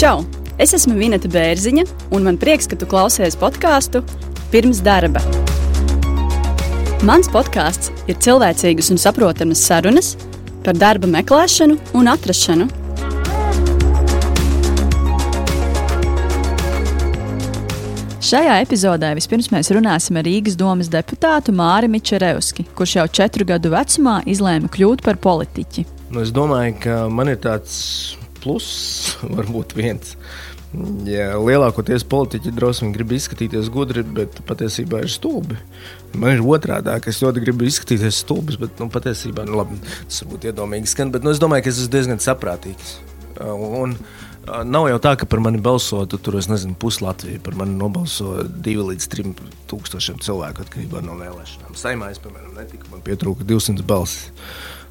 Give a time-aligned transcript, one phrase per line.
[0.00, 0.24] Čau!
[0.56, 1.82] Es esmu Vineta Bērziņa,
[2.16, 4.00] un man prieks, ka tu klausies podkāstu
[4.48, 5.20] pirms darba.
[7.04, 10.14] Mans podkāsts ir cilvēcīgas un saprotamas sarunas
[10.64, 12.79] par darba meklēšanu un atrašanu.
[18.30, 23.72] Šajā epizodē vispirms mēs runāsim ar Rīgas domas deputātu Māri Mičerevski, kurš jau četru gadu
[23.72, 25.82] vecumā izlēma kļūt par politiķi.
[26.14, 27.74] Nu, es domāju, ka man ir tāds
[28.38, 30.14] pluss, varbūt viens.
[31.10, 35.58] Jā, lielākoties politiķi drosmi grib izskatīties gudri, bet patiesībā ir stulbi.
[36.14, 40.22] Man ir otrādi, ka es ļoti gribu izskatīties stulbs, bet nu, patiesībā nu, labi, tas
[40.22, 41.10] varbūt iedomīgi skan.
[41.10, 43.00] Bet nu, es domāju, ka es esmu diezgan saprātīgs.
[43.40, 43.98] Un,
[44.66, 47.42] Nav jau tā, ka par mani balsotu tur, es nezinu, pusi Latvijas.
[47.44, 49.34] Par mani nobalso divi līdz trim
[49.70, 51.76] tūkstošiem cilvēku atkarībā no vēlēšanām.
[51.78, 54.32] Saimā es, piemēram, netiku, man pietrūka 200 balsis.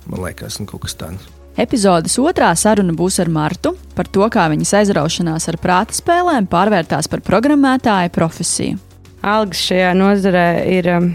[0.07, 1.27] Man liekas, nu, kaut kas tāds.
[1.59, 7.09] Epizodes otrā saruna būs ar Martu par to, kā viņas aizraušanās ar prāta spēlēm pārvērtās
[7.11, 8.79] par programmētāja profesiju.
[9.27, 11.11] Algas šajā nozarē ir, um,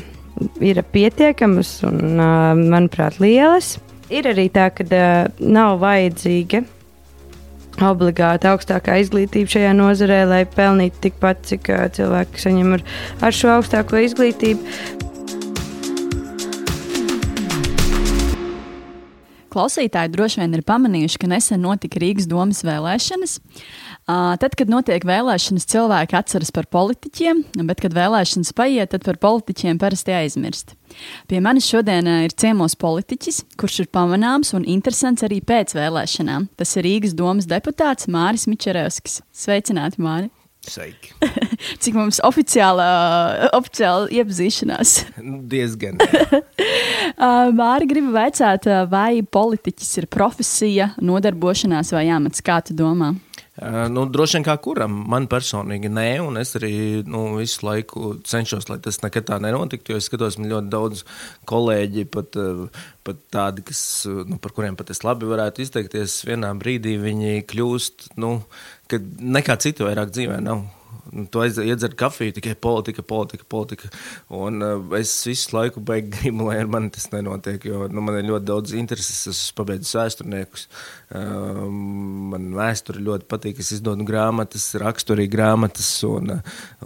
[0.60, 3.78] ir pietiekamas un, uh, manuprāt, lielas.
[4.12, 6.66] Ir arī tā, ka uh, nav vajadzīga
[7.82, 12.84] obligāti augstākā izglītība šajā nozarē, lai pelnītu tikpat, cik cilvēki saņem ar,
[13.24, 15.02] ar šo augstāko izglītību.
[19.54, 23.38] Klausītāji droši vien ir pamanījuši, ka nesen notika Rīgas domas vēlēšanas.
[24.04, 29.80] Tad, kad notiek vēlēšanas, cilvēki atceras par politiķiem, bet, kad vēlēšanas paiet, tad par politiķiem
[29.80, 30.74] parasti aizmirst.
[31.30, 36.50] Pie manis šodien ir ciemos politiķis, kurš ir pamanāms un interesants arī pēc vēlēšanām.
[36.60, 39.22] Tas ir Rīgas domas deputāts Māris Mičerevskis.
[39.32, 40.28] Sveicināti, Māri!
[40.64, 41.12] Sveiki.
[41.82, 42.84] Cik mums oficiāla,
[43.56, 44.96] oficiāla iepazīšanās?
[45.24, 45.96] Nu, diezgan.
[47.60, 52.44] Māri gribu vaicāt, vai politiķis ir profesija, nodarbošanās vai amats?
[52.44, 53.14] Kā tu domā?
[53.62, 54.94] Nu, droši vien kā kuram.
[55.10, 59.94] Man personīgi nē, un es arī nu, visu laiku cenšos, lai tas nekad tā nenotiktu.
[59.94, 61.04] Jo es skatos, man ļoti daudz
[61.50, 62.34] kolēģi, pat,
[63.06, 63.82] pat tādi, kas,
[64.26, 68.40] nu, par kuriem pat es labi varētu izteikties, vienā brīdī viņi kļūst, nu,
[68.90, 68.98] ka
[69.38, 70.66] nekā citu vairāk dzīvē nav.
[71.30, 73.88] Tu aiziedzer kafiju, tikai politika, politika, politika.
[74.32, 77.64] Un uh, es visu laiku beigās gribu, lai ar mani tas nenotiek.
[77.68, 79.24] Jo nu, man ir ļoti daudz intereses.
[79.24, 80.66] Es esmu pabeidzis vēsturniekus.
[81.14, 81.64] Uh,
[82.32, 83.60] man vēsture ļoti patīk.
[83.62, 85.90] Es izdodu grāmatas, rakstu arī grāmatas.
[86.08, 86.38] Un,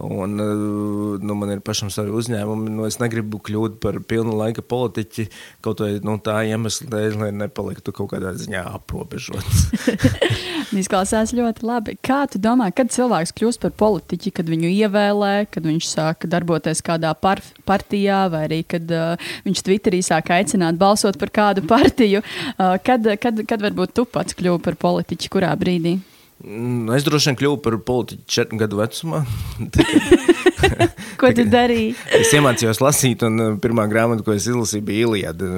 [0.03, 2.75] un uh, nu, man ir pašam savi uzņēmumi.
[2.75, 5.29] Nu, es negribu kļūt par pilnu laika politiķi
[5.65, 9.67] kaut vai nu, tā iemesla dēļ, lai nepaliktu kaut kādā ziņā aprobežots.
[10.79, 11.95] Izklausās ļoti labi.
[12.05, 13.73] Kā tu domā, kad cilvēks kļūst par
[14.09, 19.17] politiķi, kad viņu ievēlē, kad viņš sāk darboties kādā par partijā, vai arī kad uh,
[19.45, 22.23] viņš Twitterī sāk aicināt balsot par kādu partiju?
[22.57, 25.99] Uh, kad, kad, kad varbūt tu pats kļuvi par politiķi, kurā brīdī?
[26.41, 29.25] Mm, es droši vien kļuvu par politiķu četru gadu vecumā.
[31.19, 31.93] Ko tu darīji?
[32.15, 35.49] es iemācījos lasīt, un uh, pirmā grāmata, ko es izlasīju, bija Iliada.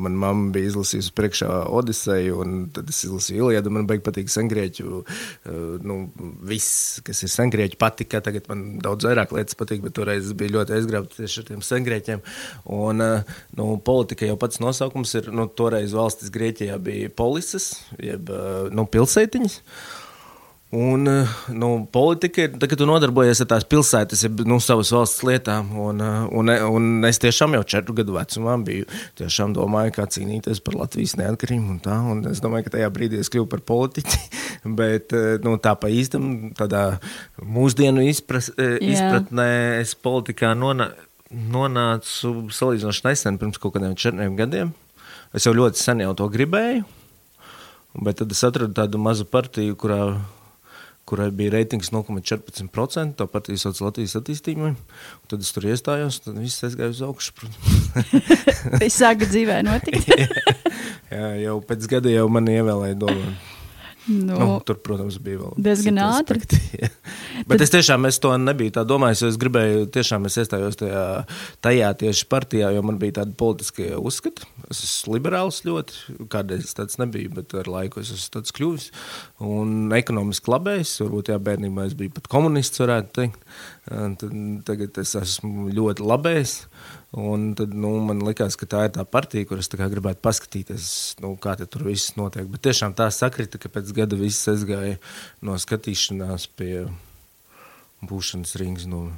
[0.00, 3.72] Manā mamma bija izlasījusi priekšā Odiseju, un tad es izlasīju Iliadu.
[3.74, 4.88] Man beigās patīk sengrieķu.
[4.88, 6.00] Uh, nu,
[6.48, 8.22] viss, kas ir sengrieķu, patika.
[8.24, 12.24] Tagad man daudz vairāk lietas patīk, bet toreiz bija ļoti aizgrābts tieši ar tiem sengrieķiem.
[12.78, 18.30] Un, uh, nu, politika jau pats nosaukums ir, nu, toreiz valstis Grieķijā bija polises, jeb
[18.74, 19.62] nu, pilsētiņas.
[20.70, 25.24] Un eh, nu, politika ir, kad tu nodarbojies ar tās pilsētas, ir nu, savas valsts
[25.24, 25.70] lietām.
[25.80, 28.84] Un, eh, un, un es tiešām jau četru gadu vecumā biju
[29.16, 31.72] tiešām domāju, kā cīnīties par Latvijas neatkarību.
[31.72, 34.22] Un tā, un es domāju, ka tajā brīdī es kļuvu par politiķi.
[34.82, 36.84] Bet eh, nu, tā pa īstam, tādā
[37.40, 39.50] mūsdienu izpras, izpratnē,
[39.80, 40.92] es politikā nonā,
[41.32, 44.76] nonācu salīdzinoši nesen, pirms kaut kādiem četriem gadiem.
[45.32, 46.84] Es jau ļoti sen jau to gribēju.
[48.04, 50.02] Bet tad es atradu tādu mazu partiju, kurā
[51.08, 53.16] kurai bija reitings 0,14%.
[53.18, 54.74] Tā partija sauc Latvijas attīstībai.
[55.30, 57.48] Tad es tur iestājos, tad viss aizgāja uz augšu.
[58.82, 60.10] Viss sāka dzīvē notikt.
[61.16, 63.57] jā, jau pēc gada jau mani ievēlēja domāt.
[64.08, 66.40] Nu, nu, tur, protams, bija vēl diezgan ātri.
[67.48, 67.64] Bet Tad...
[67.66, 69.26] es tiešām es to nebiju tā domājis.
[69.28, 71.02] Es gribēju, tiešām es iestājos tajā,
[71.64, 74.48] tajā tieši partijā, jo man bija tādi politiskie uzskati.
[74.72, 78.88] Es esmu liberāls ļoti, kādreiz tāds nebija, bet ar laiku es esmu tāds kļuvis.
[79.44, 83.44] Un ekonomiski labējs, varbūt jā, bērnībā es biju pat komunists, varētu teikt.
[83.88, 84.24] Tad,
[84.68, 86.58] tagad es esmu ļoti labējs.
[87.16, 90.88] Un tad nu, man liekas, ka tā ir tā partija, kuras gribētu paskatīties,
[91.24, 92.44] nu, kā tur viss notiek.
[92.52, 94.98] Bet tiešām tā sakrita, ka pēc gada viss aizgāja
[95.40, 96.84] no skatīšanās pie
[98.04, 99.16] būšanas Rīgas doma.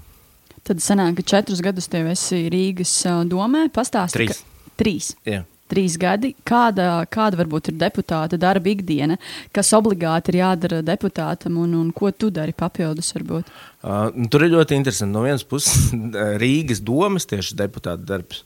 [0.63, 2.95] Tad sanāk, ka četrus gadus tev esi Rīgas
[3.27, 3.67] domē.
[3.75, 4.39] Pastāsti, Trīs.
[4.39, 5.11] Ka, trīs.
[5.27, 5.43] Jā.
[5.71, 6.33] Trīs gadi.
[6.47, 9.19] Kāda, kāda varbūt ir deputāta darba ikdiena,
[9.55, 13.13] kas obligāti ir jādara deputātam, un, un ko tu dari papildus?
[13.15, 13.53] Varbūt?
[13.81, 15.15] Uh, tur ir ļoti interesanti.
[15.15, 15.93] No vienas puses,
[16.43, 18.43] Rīgas domas tieši deputāta darbs.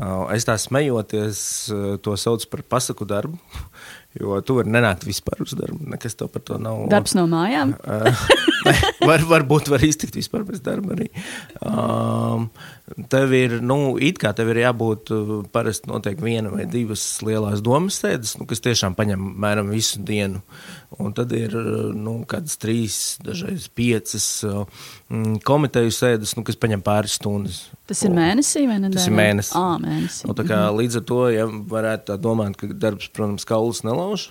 [0.00, 1.42] Uh, es tā smejoties,
[1.74, 3.36] uh, to saucu par pasaku darbu.
[4.18, 5.84] Jo tu vari nenākt vispār uz darbu.
[5.92, 6.86] Nekas tev par to nav.
[6.90, 7.76] Darbs no mājām.
[9.10, 11.08] var, varbūt var iztikt vispār bez darba arī.
[11.60, 12.48] Um,
[13.12, 15.12] tev ir, nu, it kā tev ir jābūt
[15.54, 20.42] parasti noteikti viena vai divas lielas domas sēdes, nu, kas tiešām paņem mēram visu dienu.
[21.00, 21.54] Un tad ir,
[21.94, 27.60] nu, kādas trīs, dažreiz piecas um, komiteju sēdes, nu, kas paņem pāris stundas.
[27.90, 28.90] Tas ir mēnesī vai ne?
[28.94, 29.54] Tas ir mēnesis.
[29.58, 30.30] À, mēnesī.
[30.38, 34.28] Tā kā, līdz ar to, ja varētu domāt, ka darbs, protams, kaulas nelauž,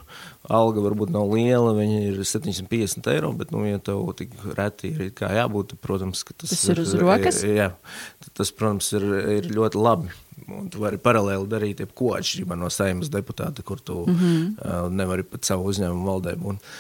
[0.52, 5.12] alga varbūt nav liela, viņa ir 750 eiro, bet, nu, ja tev tik reti ir
[5.18, 7.42] kā jābūt, protams, ka tas, tas ir uz rokas.
[7.48, 7.72] Jā,
[8.38, 9.08] tas, protams, ir,
[9.40, 10.14] ir ļoti labi.
[10.50, 14.46] Un tu vari paralēli darīt jebko atšķirībā no saimnes deputāta, kur tu mm -hmm.
[14.58, 16.72] uh, nevari pat savu uzņēmumu valdē būt.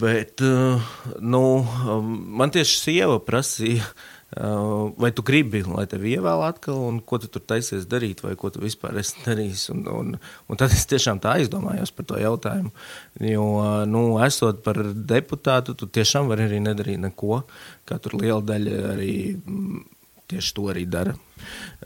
[0.00, 0.80] Bet uh,
[1.20, 1.42] nu,
[2.40, 7.26] man tieši sieva prasīja, uh, vai tu gribi, lai tevi ievēl atkal, un ko tu
[7.32, 9.64] tur taisies darīt, vai ko tu vispār esi darījis.
[9.74, 10.12] Un, un,
[10.46, 12.70] un tad es tiešām tā aizdomājos par to jautājumu.
[13.26, 13.46] Jo,
[13.90, 17.42] nu, esot par deputātu, tu tiešām vari arī nedarīt neko,
[17.88, 19.82] kā tur liela daļa arī mm,
[20.30, 21.16] tieši to arī dara.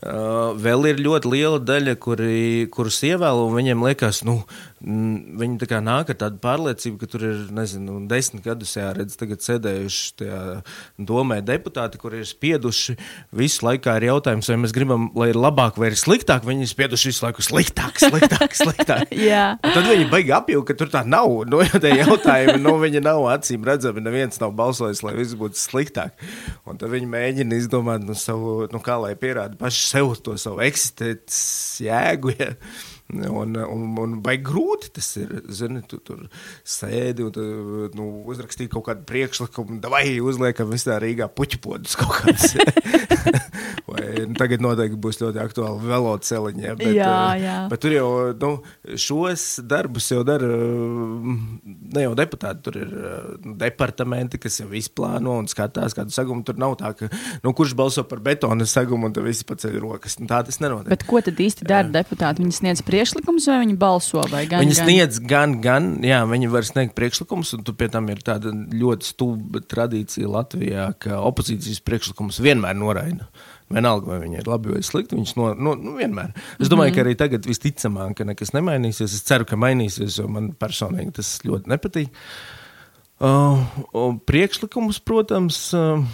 [0.05, 4.41] Uh, vēl ir ļoti liela daļa, kuri, kurus ievēl, un viņiem liekas, nu,
[4.85, 10.41] viņi nāk ar tādu pārliecību, ka tur ir, nezinu, desmit gadus jāredz, tagad sēdējuši tajā
[10.99, 12.97] domē deputāti, kuri ir spieduši
[13.33, 16.73] visu laiku ar jautājumu, vai mēs gribam, lai ir labāk vai ir sliktāk, viņi ir
[16.73, 19.15] spieduši visu laiku sliktāk, sliktāk, sliktāk.
[19.65, 23.25] Tad viņi baigi apjūgt, ka tur tā nav, nu, ja tie jautājumi, nu, viņi nav
[23.33, 26.13] acīm redzami, neviens nav balsojis, lai viss būtu sliktāk.
[26.69, 30.63] Un tad viņi mēģina izdomāt, nu, savu, nu, kā lai pierāda paši sev to savu
[30.65, 32.35] eksistences jēgu.
[32.39, 32.55] Ja.
[33.15, 35.43] Un, un, un vai grūti tas ir?
[35.53, 36.25] Zini, tu tur
[36.65, 37.43] sēdi un tu,
[37.95, 42.57] nu, uzrakstīji kaut kādu priekšlikumu, vai uzliekam visā Rīgā puķipodus kaut kādas.
[44.15, 46.65] vai nu, tagad noteikti būs ļoti aktuāli veloceliņi.
[46.65, 47.57] Ja, bet, jā, jā.
[47.71, 48.09] Bet tur jau
[48.41, 48.51] nu,
[49.01, 50.49] šos darbus jau dara
[51.95, 52.95] ne jau deputāti, tur ir
[53.61, 56.45] departamenti, kas jau izplāno un skatās kādu sagumu.
[56.47, 57.11] Tur nav tā, ka
[57.45, 60.19] nu, kurš balso par betona sagumu un tad visi paceļ rokas.
[60.21, 60.93] Nu, tā tas nenotiek.
[60.93, 62.45] Bet ko tad īsti dara deputāti?
[62.45, 64.23] Viņi sniedz priekšlikumus, vai viņi balso?
[64.33, 68.23] Vai gan, viņi sniedz gan, gan, jā, viņi var sniegt priekšlikumus, un pie tam ir
[68.25, 73.29] tāda ļoti stulba tradīcija Latvijā, ka opozīcijas priekšlikumus vienmēr noraida.
[73.75, 76.35] Vienalga, vai viņi ir labi vai slikti, viņš no, no, nu, vienmēr.
[76.59, 79.17] Es domāju, mm ka arī tagad visticamāk, ka nekas nemainīsies.
[79.17, 82.23] Es ceru, ka mainīsies, jo man personīgi tas ļoti nepatīk.
[83.25, 83.65] Uh,
[84.29, 85.67] priekšlikumus, protams.
[85.75, 86.07] Uh,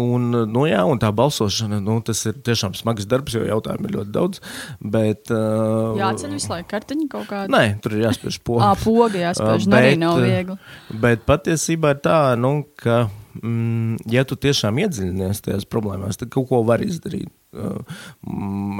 [0.00, 3.92] Un, nu, jā, un tā balsošana, nu, tas ir tiešām smags darbs, jo jautājumu ir
[3.94, 4.40] ļoti daudz.
[4.82, 7.46] Bet, uh, Jāceļ visu laiku kartiņu kaut kādā.
[7.54, 8.72] Nē, tur ir jāspiež poga.
[8.72, 10.58] Ah, poga jāspiež, uh, bet, arī nav viegli.
[11.04, 13.04] Bet patiesībā ir tā, nu, ka,
[13.40, 17.32] mm, ja tu tiešām iedziļinies tajās problēmās, tad kaut ko var izdarīt.
[17.54, 17.82] Uh,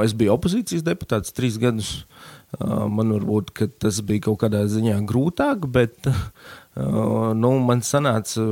[0.05, 1.93] es biju opozīcijas deputāts trīs gadus.
[2.59, 3.53] Uh, man varbūt
[3.83, 8.43] tas bija kaut kādā ziņā grūtāk, bet uh, nu, man sanāca.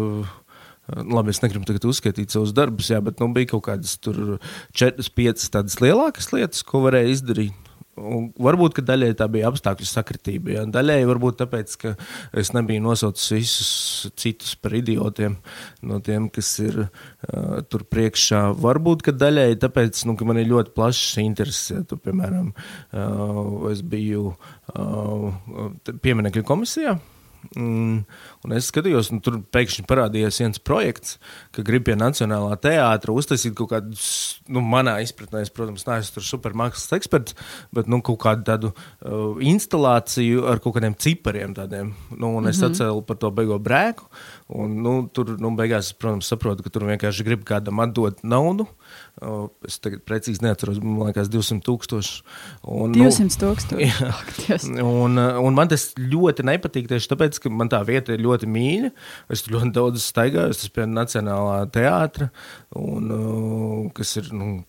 [0.92, 5.46] Labi, es negribu tagad uzskaitīt savus darbus, jā, bet nu, bija kaut kādas četras, piecas
[5.54, 7.71] tādas lielākas lietas, ko varēja izdarīt.
[8.00, 10.54] Un varbūt daļai tā bija apstākļu sakritība.
[10.54, 10.62] Ja?
[10.64, 11.92] Daļai varbūt tāpēc, ka
[12.40, 13.72] es nebiju nosaucis visus
[14.16, 15.36] citus par idiotiem
[15.84, 18.46] no tiem, kas ir uh, tur priekšā.
[18.64, 21.74] Varbūt daļai tāpēc, nu, ka man ir ļoti plašs intereses.
[21.74, 21.84] Ja?
[21.84, 25.28] Tu, piemēram, uh, es biju uh,
[25.92, 26.96] pieminekļu komisijā.
[27.56, 28.04] Mm,
[28.46, 31.16] un es skatījos, un tur pēkšņi parādījās viens projekts,
[31.54, 33.98] ka grib pie Nacionālā teātra uztaisīt kaut kādu,
[34.52, 37.36] nu, manā izpratnē, es, protams, neesmu tur supermākslas eksperts,
[37.74, 41.56] bet nu, kaut kādu tādu uh, instalāciju ar kaut kādiem cipariem.
[41.56, 42.70] Tādiem, nu, un es mm -hmm.
[42.70, 44.06] atcēlu par to beigo brēku.
[44.48, 48.68] Un, nu, tur, nu, beigās, protams, saprotu, ka tur vienkārši grib kādam atdot naudu.
[49.68, 52.22] Es tagad precīzi neatceros, man liekas, 200 tūkstoši.
[52.72, 53.88] Un, 200 tūkstoši.
[54.48, 54.56] Jā,
[55.04, 58.90] un, un man tas ļoti nepatīk tieši tāpēc, ka man tā vieta ir ļoti mīļa.
[59.32, 62.30] Es tur ļoti daudz staigāju, tas pie Nacionālā teātra,
[62.78, 63.12] un,
[63.94, 64.64] kas ir nu,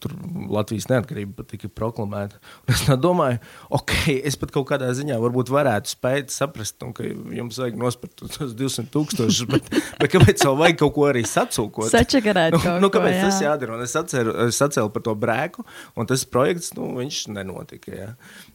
[0.51, 2.37] Latvijas neatkarība tika proklamēta.
[2.67, 3.39] Un es domāju,
[3.79, 3.95] ok,
[4.27, 8.53] es pat kaut kādā ziņā varbūt varētu spēt saprast, nu, ka jums vajag nospērt tos
[8.59, 9.71] 200 tūkstošus, bet,
[10.03, 11.89] bet kāpēc vēl vajag kaut ko arī sacūkot?
[11.95, 13.31] Sačakarēt nu, nu, kāpēc ko, jā.
[13.31, 13.79] tas jādara?
[13.79, 15.65] Un es atceros, es sacēlu par to brēku,
[15.99, 16.89] un tas projekts, nu,
[17.33, 17.93] nenotika.
[17.93, 18.09] Ja.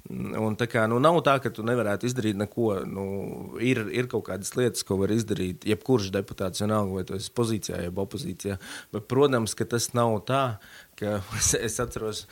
[0.09, 2.71] Un tā kā, nu, nav tā, ka tu nevarētu izdarīt neko.
[2.89, 3.07] Nu,
[3.65, 7.83] ir, ir kaut kādas lietas, ko var izdarīt jebkurš deputāts, vienalga, vai tu esi pozīcijā,
[7.87, 8.59] jeb opozīcijā.
[8.95, 10.43] Bet, protams, ka tas nav tā,
[10.99, 12.25] ka es, es atceros,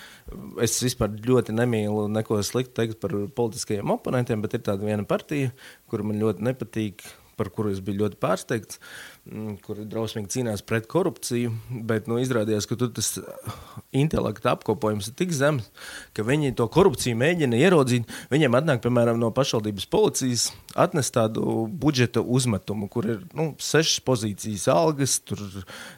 [0.63, 5.53] es vispār ļoti nemīlu neko sliktu teikt par politiskajiem oponentiem, bet ir tāda viena partija,
[5.91, 8.81] kura man ļoti nepatīk, par kuru es biju ļoti pārsteigts.
[9.27, 11.51] Mm, kur drausmīgi cīnās pret korupciju,
[11.89, 13.57] bet nu, izrādījās, ka tas uh,
[13.97, 15.67] intelekta apkopojums ir tik zems,
[16.15, 18.13] ka viņi to korupciju mēģina ieraudzīt.
[18.31, 20.47] Viņiem atnāk, piemēram, no pašvaldības policijas,
[20.79, 25.19] atnes tādu budžeta uzmetumu, kur ir nu, sešas pozīcijas, algas,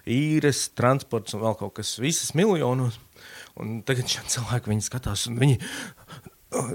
[0.09, 2.97] īres, transports un vēl kaut kas, visas miljonos.
[3.59, 5.59] Un tagad šie cilvēki viņi skatās, un viņi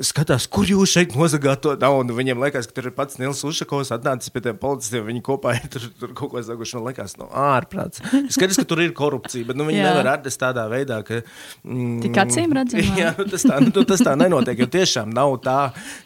[0.05, 2.13] skatās, kur jūs šeit nozagāt to naudu.
[2.13, 5.05] Viņiem liekas, ka tur ir pats Nils Ušakovs atnācis pie tiem policistiem.
[5.07, 6.77] Viņi kopā ir tur, tur kaut ko saguši.
[6.77, 8.03] Man liekas, no ārprāts.
[8.35, 9.87] Skaidrs, ka tur ir korupcija, bet nu, viņi jā.
[9.89, 11.23] nevar atrast tādā veidā, ka.
[11.65, 12.85] Mm, Tik acīm redzami.
[13.01, 14.61] Jā, nu, tas, tā, nu, tas tā nenotiek.
[14.61, 15.57] Jo tiešām nav tā,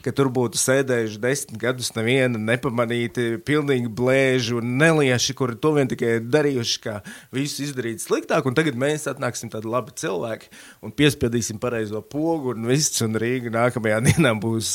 [0.06, 5.92] ka tur būtu sēdējuši desmit gadus neviena nepamanīti, pilnīgi blēži un nelieši, kuri to vien
[5.92, 6.96] tikai darījuši, kā
[7.36, 8.48] visu izdarīt sliktāk.
[8.48, 10.52] Un tagad mēs atnāksim tādi labi cilvēki
[10.88, 14.70] un piespiedīsim pareizo pogu un viss un Rīgu nākamajā dienā būs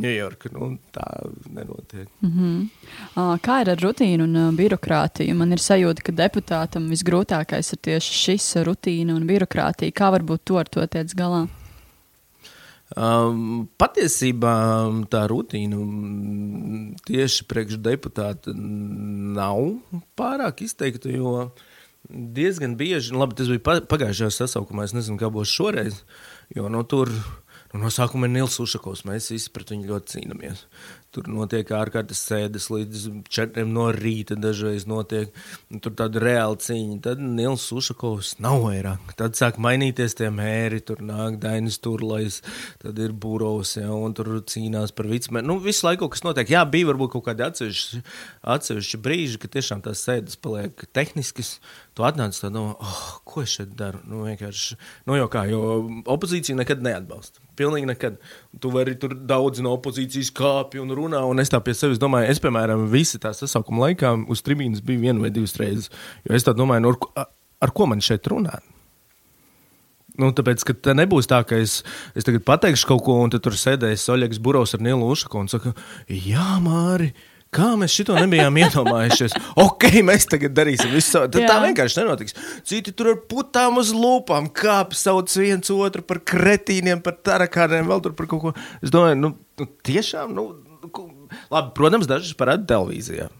[0.00, 0.52] Ņujorka.
[0.52, 1.08] Uh, nu, tā
[1.48, 2.08] nenotiek.
[2.22, 2.68] Mm -hmm.
[3.16, 5.34] uh, kā ir ar rutīnu un uh, birokrātiju?
[5.34, 9.92] Man ir sajūta, ka deputātam visgrūtākais ir tieši šis rutīna un birokrātija.
[9.92, 11.46] Kā varbūt to ar to tiec galā?
[12.94, 14.54] Um, patiesībā
[15.10, 19.80] tā rutīna mm, tieši priekš deputāta nav
[20.14, 21.48] pārāk izteikta, jo
[22.08, 26.04] diezgan bieži, labi, tas bija pagājušajā sasaukumā, es nezinu, kā būs šoreiz,
[26.54, 27.10] jo nu, tur
[27.74, 29.02] Un no sākuma ir Nils Ušakovs.
[29.08, 30.60] Mēs visi pret viņu ļoti cīnāmies.
[31.14, 34.34] Tur notiek ārkārtas sēdes līdz četriem no rīta.
[34.40, 35.30] Dažreiz notiek
[35.84, 36.98] tur tāda reāla cīņa.
[37.04, 39.14] Tad Nils Ušakovs nav vairāk.
[39.18, 40.82] Tad sāk mainīties tie mēri.
[40.84, 42.40] Tur nāk Dainis Turlais,
[42.82, 45.46] tad ir Būros, ja, un tur cīnās par vicmēm.
[45.46, 48.02] Nu, visu laiku, kas notiek, jā, bija varbūt kaut kādi atsevišķi,
[48.56, 51.56] atsevišķi brīži, ka tiešām tās sēdes paliek tehniskas.
[51.94, 54.02] Tu atnāc tā domā, oh, ko es šeit daru?
[54.10, 55.62] Nu, vienkārši, nu jau kā, jo
[56.10, 57.44] opozīcija nekad neatbalsta.
[57.54, 58.18] Pilnīgi nekad.
[58.58, 62.32] Tu vari tur daudz no opozīcijas kāpj un runā, un es tā pie sevis domāju,
[62.32, 65.92] es, piemēram, visi tā sasaukuma laikā uz tribīnas biju vienu vai divas reizes.
[66.26, 67.28] Jo es tā domāju, nu, ar,
[67.62, 68.64] ar ko man šeit runāt?
[70.20, 71.80] Nu, tāpēc, ka tā nebūs tā, ka es,
[72.14, 75.74] es tagad pateikšu kaut ko, un tur sēdēs Oļegs Burovs ar Nilu Ušaku un saka,
[76.06, 77.10] jā, Māri.
[77.54, 79.34] Kā mēs to nebijām iedomājušies?
[79.62, 81.22] Ok, mēs tagad darīsim visu.
[81.30, 82.36] Tad tā vienkārši nenotiks.
[82.66, 88.02] Citi tur ar putām uz lūpām kāpj, sauc viens otru par kretīniem, par tarakāniem, vēl
[88.02, 88.54] tur par kaut ko.
[88.82, 90.48] Es domāju, nu, nu tiešām, nu,
[91.52, 93.30] labi, protams, dažas parāda televīzijā.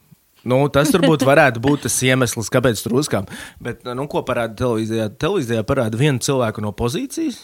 [0.45, 3.33] Nu, tas varbūt varētu būt tas iemesls, kāpēc tur uzkāpa.
[3.65, 5.09] Bet, nu, ko parāda televīzijā?
[5.17, 7.41] Televīzijā parāda vienu cilvēku no pozīcijas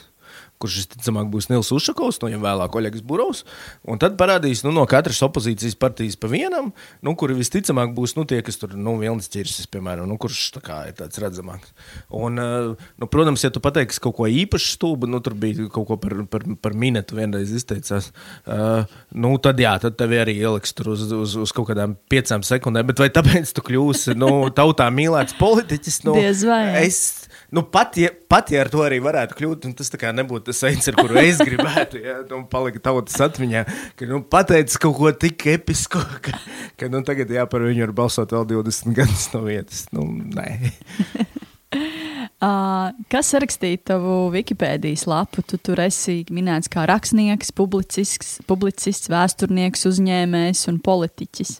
[0.61, 3.45] kurš visticamāk būs Nils Ušakovs, no viņiem vēlāk Oļegs Burovs.
[3.89, 6.71] Un tad parādīs nu, no katras opozīcijas partijas pa vienam,
[7.07, 10.83] nu, kuri visticamāk būs nu, tie, kas tur nu, vilnas ķirsis, piemēram, nu, kurš kā,
[10.91, 11.73] ir tāds redzamāks.
[12.17, 15.89] Un, eh, nu, protams, ja tu pateiksi kaut ko īpaši stulbu, nu, tur bija kaut
[15.89, 18.11] ko par, par, par minētu vienreiz izteicās,
[18.45, 18.85] uh,
[19.17, 22.89] nu, tad jā, tad tevi arī ieliks tur uz, uz, uz kaut kādām piecām sekundēm.
[22.91, 26.03] Bet vai tāpēc tu kļūsi nu, tautā mīlēts politiķis?
[26.09, 26.63] Nu, Diez vai.
[26.85, 30.91] Es, nu, pat, ja, pat ja ar to arī varētu kļūt, tas nebūtu tas veids,
[30.91, 33.65] ar kuru es gribētu, ja nu, palikt tautas atmiņā,
[33.99, 36.37] ka nu, pateicis kaut ko tik episku, ka,
[36.81, 39.87] ka nu, tagad jā, par viņu var balsot vēl 20 gadus no vietas.
[39.95, 40.49] Nu, nē.
[42.41, 45.43] Uh, kas rakstīja tavu Wikipēdijas lapu?
[45.45, 51.51] Tu tur esi minēts kā rakstnieks, publicists, publicists vēsturnieks, uzņēmējs un politiķis.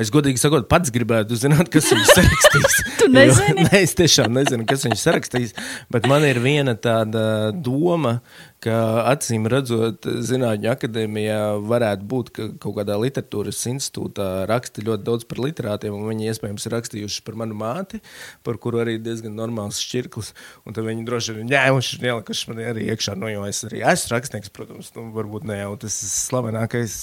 [0.00, 2.78] Es godīgi sakot, pats gribētu zināt, kas viņu sarakstīs.
[3.02, 3.66] tu nezini?
[3.66, 5.52] Jo, nē, es tiešām nezinu, kas viņu sarakstīs,
[5.92, 8.22] bet man ir viena tāda doma,
[8.64, 8.76] ka
[9.10, 11.40] acīm redzot, Zinātņu akadēmijā
[11.70, 16.68] varētu būt, ka kaut kādā literatūras institūtā raksta ļoti daudz par literātiem, un viņi iespējams
[16.68, 18.02] ir rakstījuši par manu māti,
[18.46, 20.34] par kuru arī diezgan normāls šķirklis.
[20.68, 23.84] Un tad viņi droši vien ņēmuši un ielikuši man arī iekšā, nu, jo es arī
[23.94, 26.94] esmu rakstnieks, protams, nu, varbūt ne jau tas slavenākais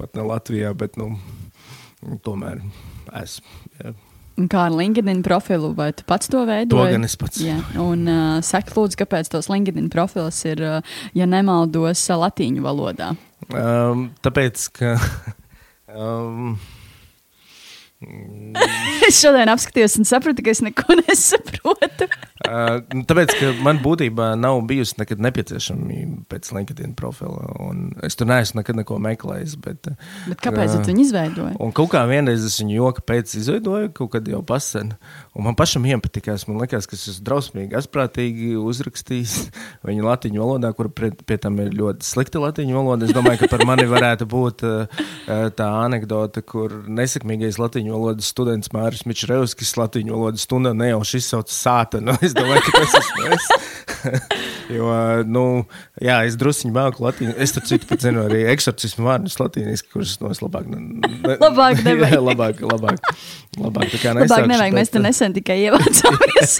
[0.00, 1.14] pat ne Latvijā, bet nu,
[2.26, 2.60] tomēr
[3.22, 3.62] esmu.
[3.80, 3.96] Jā.
[4.48, 6.72] Kā ar LinkedIn profilu, vai tu pats to veidoji?
[6.72, 7.40] To gan es pats.
[7.44, 12.64] Jā, un uh, saka, lūdzu, kāpēc tos LinkedIn profils ir, uh, ja nemaldos, uh, latīņu
[12.64, 13.12] valodā?
[13.52, 14.96] Um, tāpēc, ka.
[15.92, 16.54] Um,
[19.08, 22.08] es šodien apskatījos un sapratu, ka es neko nesaprotu.
[22.42, 27.46] Uh, tāpēc, ka man būtībā nav bijusi nekad nepieciešamība pēc LinkedIn profila.
[28.02, 29.54] Es tur neesmu nekad neko meklējis.
[29.62, 29.92] Bet,
[30.26, 31.54] bet kāpēc uh, viņi izveidoja?
[31.62, 34.94] Un kaut kā vienreiz es viņu joka pēc izveidoju, kaut kad jau pasen.
[35.36, 36.48] Un man pašam iepatikās.
[36.48, 39.36] Man liekas, ka es esmu drausmīgi, asprātīgi uzrakstījis
[39.88, 43.06] viņu latviešu valodā, kur pie, pie tam ir ļoti slikta latviešu valoda.
[43.06, 45.06] Es domāju, ka par mani varētu būt uh,
[45.54, 52.16] tā anekdote, kur nesekmīgais latviešu valodas students Māris Mičrevskis latviešu valodas stundā nejauši izsauca sātanu.
[52.26, 53.48] Es domāju, ka tas esmu es.
[54.76, 54.88] jo,
[55.28, 55.44] nu,
[56.02, 57.34] jā, es druskuļi māku latīņu.
[57.42, 60.68] Es tur citu pat zinu arī eksorcismu vārdus latīniski, kurus no es labāk.
[60.70, 62.16] Ne, labāk nevajag.
[62.16, 63.12] Jā, labāk, labāk.
[63.60, 66.58] Labāk, tā kā labāk nevajag, mēs te nesen tikai ievācāmies.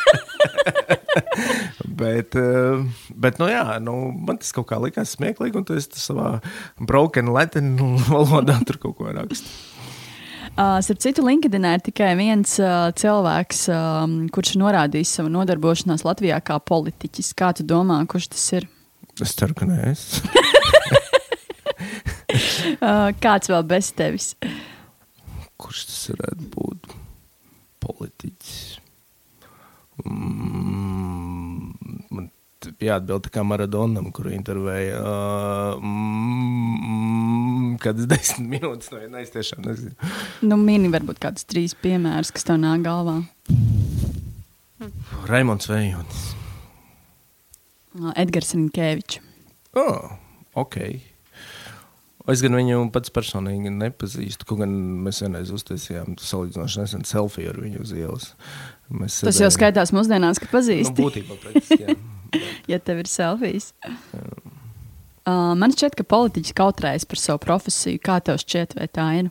[2.02, 6.34] bet, eh, bet, nu jā, nu, man tas kaut kā likās smieklīgi, un esi savā
[6.80, 7.76] broken latin
[8.08, 9.71] valodā tur kaut ko rakstīt.
[10.52, 16.36] Uh, Starp citu, LinkedInā ir tikai viens uh, cilvēks, um, kurš norādījis savu nodarbošanos Latvijā
[16.44, 17.30] kā politiķis.
[17.38, 18.66] Kā tu domā, kurš tas ir?
[19.24, 20.20] Es ceru, ka nē, es.
[22.84, 24.34] uh, kāds vēl bez tevis?
[25.56, 26.94] Kurš tas varētu būt?
[27.88, 28.60] Politiķis.
[30.04, 31.31] Mm,
[32.82, 34.98] jāatbild kā Maradonam, kuru intervēja.
[35.00, 40.12] Uh, mm, kādas desmit minūtes, no vienas tiešām nezinu.
[40.46, 43.20] Nu, mini varbūt kāds trīs piemērs, kas tev nāk galvā.
[45.30, 46.24] Raimons Vējonis.
[48.16, 49.20] Edgars Rinkēvičs.
[49.78, 50.12] Oh,
[50.58, 50.76] ok.
[52.30, 54.46] Es gan viņu pats personīgi nepazīstu.
[54.46, 58.28] Kaut gan mēs vienreiz uztaisījām salīdzinoši nesen selfiju ar viņu uz ielas.
[58.92, 60.94] Mēs Tas jau skaitās mūsdienās, ka pazīsti.
[60.94, 61.38] Nu, būtībā,
[61.80, 61.96] jā.
[62.70, 63.72] ja tev ir selfijas.
[65.22, 68.02] Uh, man šķiet, ka politiķis kautrējas par savu profesiju.
[68.02, 69.30] Kā tev šķiet, vai tā ir?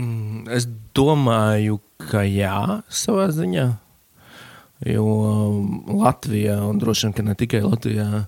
[0.00, 0.66] Mm, es
[0.96, 1.80] domāju,
[2.10, 3.68] ka jā, savā ziņā.
[4.88, 5.04] Jo
[5.92, 8.22] Latvijā, un droši vien, ka ne tikai Latvijā,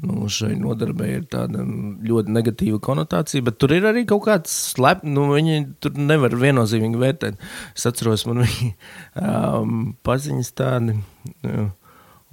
[0.00, 5.12] nu, šai nodarbei ir tāda ļoti negatīva konotācija, bet tur ir arī kaut kāds slepns,
[5.12, 7.44] nu, viņi tur nevar viennozīmīgi vērtēt.
[7.76, 8.72] Es atceros, man viņi
[9.20, 10.96] um, paziņas tādi.
[11.44, 11.68] Nu,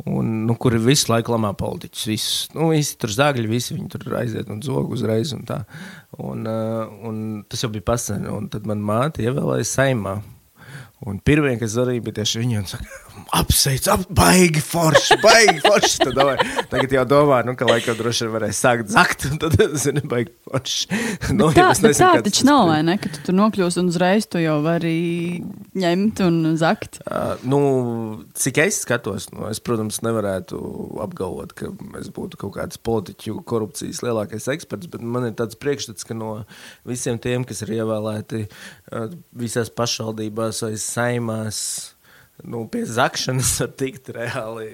[0.05, 2.03] Un, nu, kur ir visu laiku lamā politiķus.
[2.05, 5.33] Visus, nu, visi tur zāģi, visi viņi tur aiziet un zog uzreiz.
[5.33, 5.63] Un tā.
[6.21, 7.97] un, uh, un tas jau bija.
[8.29, 10.19] Un tad man māte ievēlēja saimā.
[11.05, 12.61] Un pirmie, kas arī bija tieši viņi,
[13.37, 15.97] apsveic, ap, baigi forši, baigi forši.
[16.01, 19.53] Tad, domāju, tagad jau domā, nu, ka laikam droši vien varēs sākt zakt, un tad,
[19.83, 20.97] zini, baigi forši.
[21.37, 24.25] Nu, tā, ja nezinu, tā taču nav, vai ne, ka tu tur nokļūsi un uzreiz
[24.25, 24.95] tu jau vari
[25.77, 26.97] ņemt un zakt.
[27.05, 27.61] Uh, nu,
[28.41, 30.63] cik es skatos, nu, es, protams, nevarētu
[31.05, 36.09] apgalvot, ka es būtu kaut kāds politiķu korupcijas lielākais eksperts, bet man ir tāds priekšstats,
[36.09, 36.39] ka no
[36.89, 39.07] visiem tiem, kas ir ievēlēti uh,
[39.37, 41.59] visās pašvaldībās vai saimās,
[42.47, 44.67] nu, pie zakšanas var tikt reāli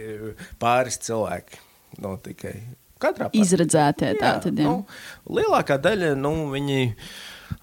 [0.62, 1.62] pāris cilvēki.
[2.02, 2.56] No, tikai
[3.04, 3.42] katrā pār.
[3.42, 4.62] Izredzētie tā tad.
[4.64, 4.84] Nu,
[5.30, 6.80] lielākā daļa, nu, viņi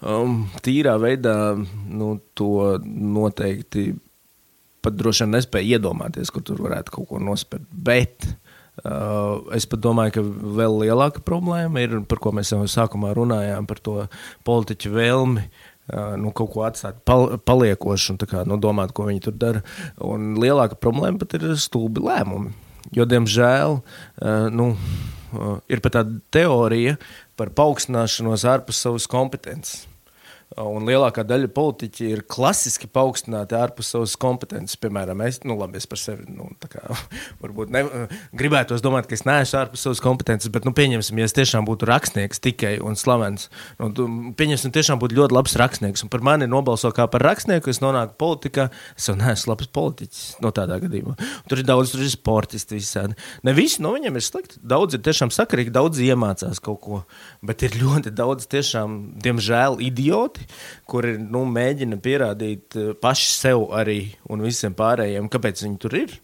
[0.05, 3.91] um, tīrā veidā nu, to noteikti
[4.81, 7.67] pat droši vien nespēja iedomāties, kur tur varētu kaut ko nospērt.
[7.69, 10.23] Bet uh, es pat domāju, ka
[10.57, 13.97] vēl lielāka problēma ir, par ko mēs jau sākumā runājām, par to
[14.47, 19.23] politiķu vēlmi uh, nu, kaut ko atstāt pal paliekošu un kā, nu, domāt, ko viņi
[19.27, 19.63] tur dara.
[20.05, 22.53] Un lielāka problēma pat ir stulbi lēmumi.
[22.95, 23.77] Jo, diemžēl,
[24.55, 24.71] nu,
[25.71, 26.97] ir pat tāda teorija
[27.39, 29.85] par paaugstināšanos ārpus savas kompetences.
[30.59, 34.75] Un lielākā daļa politiķi ir klasiski paaugstināti ārpus savas kompetences.
[34.83, 36.81] Piemēram, es, nu, labi, es par sevi nu, kā,
[37.43, 37.85] varbūt ne,
[38.35, 41.87] gribētu domāt, ka es neesmu ārpus savas kompetences, bet, nu, pieņemsim, ja es tiešām būtu
[41.87, 43.47] rakstnieks tikai un slavens.
[43.79, 46.03] Nu, pieņemsim, tiešām būtu ļoti labs rakstnieks.
[46.03, 48.67] Un par mani nobalso kā par rakstnieku, es nonāku politikā.
[48.99, 51.15] Es jau neesmu labs politiķis no tādā gadījumā.
[51.47, 53.15] Tur ir daudz, tur ir sportisti visādi.
[53.47, 54.59] Ne visi no viņiem ir slikti.
[54.59, 57.01] Daudz ir tiešām sakarīgi, daudz iemācās kaut ko.
[57.45, 63.71] Bet ir ļoti daudz tiešām, diemžēl, idioti cilvēki, kuri nu, mēģina pierādīt eh, paši sev
[63.73, 66.19] arī un visiem pārējiem, kāpēc viņi tur ir.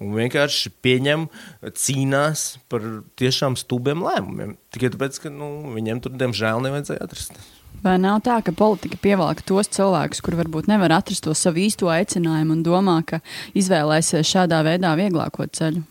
[0.00, 1.28] Un vienkārši pieņem,
[1.74, 2.80] cīnās par
[3.18, 4.56] tiešām stūbiem lēmumiem.
[4.70, 7.34] Tikai tāpēc, ka nu, viņiem tur diemžēl nevajadzēja atrast.
[7.82, 11.90] Vai nav tā, ka politika pievelk tos cilvēkus, kur varbūt nevar atrast to savu īsto
[11.90, 13.20] aicinājumu un domā, ka
[13.56, 15.82] izvēlēsies šādā veidā vieglāko ceļu?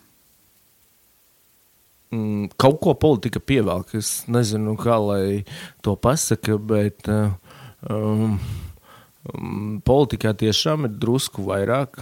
[2.10, 3.94] Mm, kaut ko politika pievelk.
[4.00, 5.44] Es nezinu, kā lai
[5.86, 7.36] to pasaka, bet uh,
[7.88, 8.40] um,
[9.32, 12.02] um, politikā tiešām ir drusku vairāk.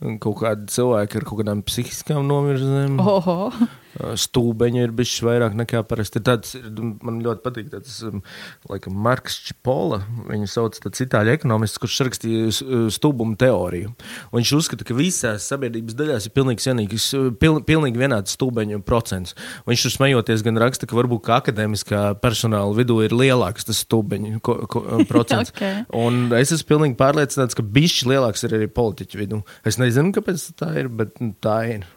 [0.00, 2.96] Kaut kādi cilvēki ar kaut kādām psihiskām novirzēm.
[3.04, 3.52] Oho.
[3.98, 6.22] Stūbeņi ir bijuši vairāk nekā parasti.
[6.24, 8.22] Tāds, man ļoti patīk tas, um,
[8.70, 10.02] laikam, Marks Čipola.
[10.28, 12.52] Viņu sauc par itāļu ekonomistu, kurš rakstīja
[12.94, 13.92] stūbumu teoriju.
[14.30, 17.10] Un viņš uzskata, ka visās sabiedrības daļās ir pilnīgi, vienīgs,
[17.42, 19.36] pil, pilnīgi vienāds stūbeņu procents.
[19.64, 23.82] Un viņš tur smejoties gan raksta, ka varbūt ka akadēmiskā personāla vidū ir lielāks tas
[23.84, 25.54] stūbeņu ko, ko, procents.
[25.54, 25.84] okay.
[25.96, 29.42] Un es esmu pilnīgi pārliecināts, ka bišķi lielāks ir arī politiķu vidū.
[29.66, 31.88] Es nezinu, kāpēc tā ir, bet tā ir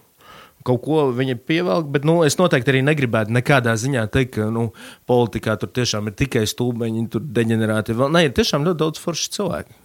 [0.67, 4.69] kaut ko viņa pievelk, bet nu, es noteikti arī negribētu nekādā ziņā teikt, ka nu,
[5.10, 7.97] politikā tur tiešām ir tikai stūbeņi, tur deģenerēti.
[7.99, 9.78] Nē, ir tiešām ļoti daudz foršu cilvēku.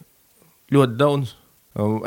[0.75, 1.35] Ļoti daudz.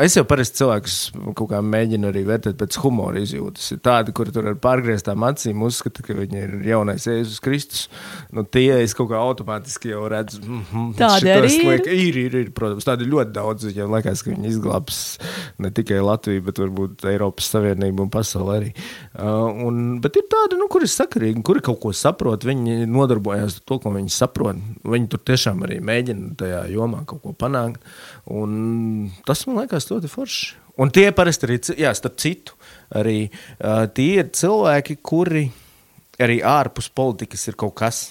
[0.02, 0.96] Es jau parasti cilvēkus
[1.38, 3.70] kaut kā mēģinu arī vērtēt pēc humora izjūtas.
[3.72, 7.84] Ir tādi, kuri tur ar pārgrieztām acīm uzskata, ka viņi ir jaunais Jēzus Kristus.
[8.34, 10.42] Nu, tie es kaut kā automātiski jau redzu.
[10.42, 12.18] Mm tādi arī liek, ir.
[12.26, 12.50] Ir, ir.
[12.58, 13.70] Protams, tādi ļoti daudz.
[13.70, 15.00] Viņam liekas, ka viņi izglābs
[15.62, 18.74] ne tikai Latviju, bet varbūt Eiropas Savienību un pasauli arī.
[19.14, 22.44] Uh, un, bet ir tādi, nu, kuri ir sakarīgi, kuri kaut ko saprot.
[22.50, 24.60] Viņi nodarbojas ar to, ko viņi saprot.
[24.84, 27.80] Viņi tur tiešām arī mēģina tajā jomā kaut ko panākt.
[28.32, 30.56] Un tas man liekas ļoti forši.
[30.82, 32.56] Un tie parasti arī, jā, starp citu,
[32.96, 35.50] arī uh, tie ir cilvēki, kuri
[36.22, 38.02] arī ārpus politikas ir kaut kas.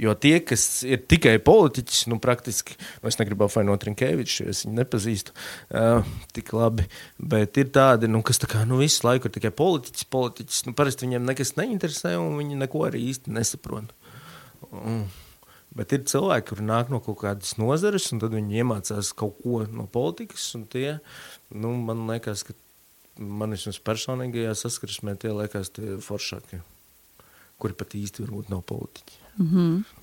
[0.00, 4.64] Jo tie, kas ir tikai politiķis, nu, praktiski, nu, es negribu apvainot Rinkēviču, jo es
[4.64, 6.88] viņu nepazīstu uh, tik labi,
[7.20, 10.74] bet ir tādi, nu, kas tā kā, nu, visu laiku ir tikai politiķis, politiķis, nu,
[10.78, 13.92] parasti viņiem nekas neinteresē, un viņi neko arī īsti nesaprot.
[14.72, 15.04] Mm.
[15.76, 19.62] Bet ir cilvēki, kuriem nāk no kaut kādas nozares, un tad viņi iemācās kaut ko
[19.72, 20.50] no politikas.
[20.72, 20.98] Tie,
[21.54, 22.56] nu, man liekas, ka
[23.16, 26.60] man vismaz personīgajā saskarsmē tie liekas tie foršākie,
[27.62, 29.20] kuri pat īsti varbūt nav politiķi.
[29.38, 30.01] Mm -hmm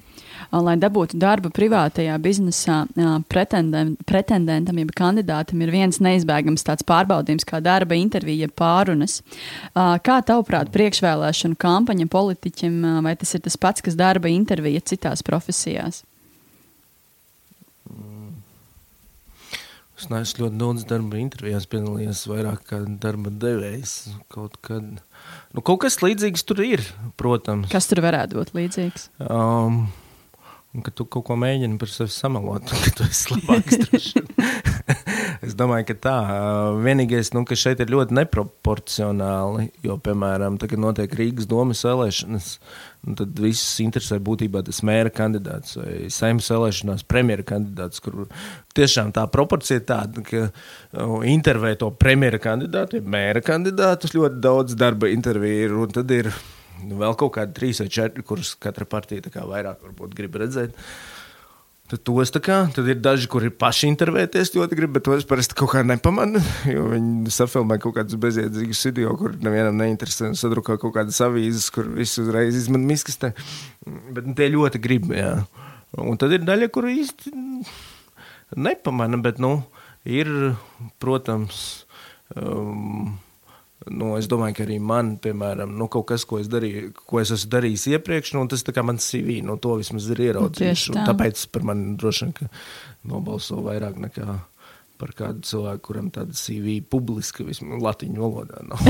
[0.52, 2.82] lai dabūtu darbu privātajā biznesā,
[3.30, 9.20] pretendentam, jeb kandidātam, ir viens neizbēgams tāds pārbaudījums, kā darba intervija pārunas.
[9.76, 16.04] Kā tavuprāt, priekšvēlēšanu kampaņa politiķim, vai tas ir tas pats, kas darba intervija citās profesijās?
[20.00, 23.96] Es neesmu ļoti daudz darba intervijās piedalījies, vairāk kā darba devējs.
[24.32, 24.86] Kaut, kad,
[25.52, 26.86] nu, kaut kas līdzīgs tur ir,
[27.20, 27.68] protams.
[27.74, 29.10] Kas tur varētu būt līdzīgs?
[29.28, 29.90] Um,
[30.70, 34.12] Un ka tu kaut ko mēģini par sevi samalot, ka tu esi labāks.
[35.48, 36.18] es domāju, ka tā.
[36.86, 39.72] Vienīgais, nu, ka šeit ir ļoti neproporcionāli.
[39.88, 42.52] Jo, piemēram, tagad notiek Rīgas domas vēlēšanas,
[43.18, 48.28] tad viss interesē būtībā tas mēra kandidāts vai saimnes vēlēšanās premjera kandidāts, kur
[48.78, 50.46] tiešām tā proporcija ir tāda, ka
[51.34, 56.30] intervē to premjera kandidātu, ja mēra kandidātus ļoti daudz darba interviju ir, un tad ir
[57.00, 59.84] vēl kaut kādi trīs vai četri, kurus katra partija vairāk
[60.16, 60.76] grib redzēt.
[61.90, 65.72] Tad, tos, kā, tad ir daži, kuri paši intervēties ļoti grib, bet tos parasti kaut
[65.72, 66.38] kā nepamana.
[66.68, 70.30] Viņi safilmē kaut kādus bezjēdzīgus video, kur nevienam neinteresē.
[70.38, 73.32] Sadrukā kaut kādas avīzes, kur viss uzreiz izmanto miskastē.
[74.14, 75.10] Bet nu, tie ļoti grib.
[75.18, 75.40] Jā.
[75.98, 77.34] Un tad ir daļa, kur īsti
[78.54, 79.56] nepamana, bet nu,
[80.06, 80.30] ir,
[81.02, 81.88] protams.
[82.38, 83.18] Um,
[83.88, 87.32] Nu, es domāju, ka arī man, piemēram, nu, kaut kas, ko es, darīju, ko es
[87.32, 89.40] esmu darījis iepriekš, nu, tas ir mans CV.
[89.46, 90.90] Nu, to vismaz ir ieraudzījis.
[90.92, 91.06] Nu, tā.
[91.14, 92.52] Tāpēc par mani droši vien
[93.08, 94.36] nobalso vairāk nekā
[95.00, 98.82] par kādu cilvēku, kuram tāda CV publiska vismaz latviešu valodā nav.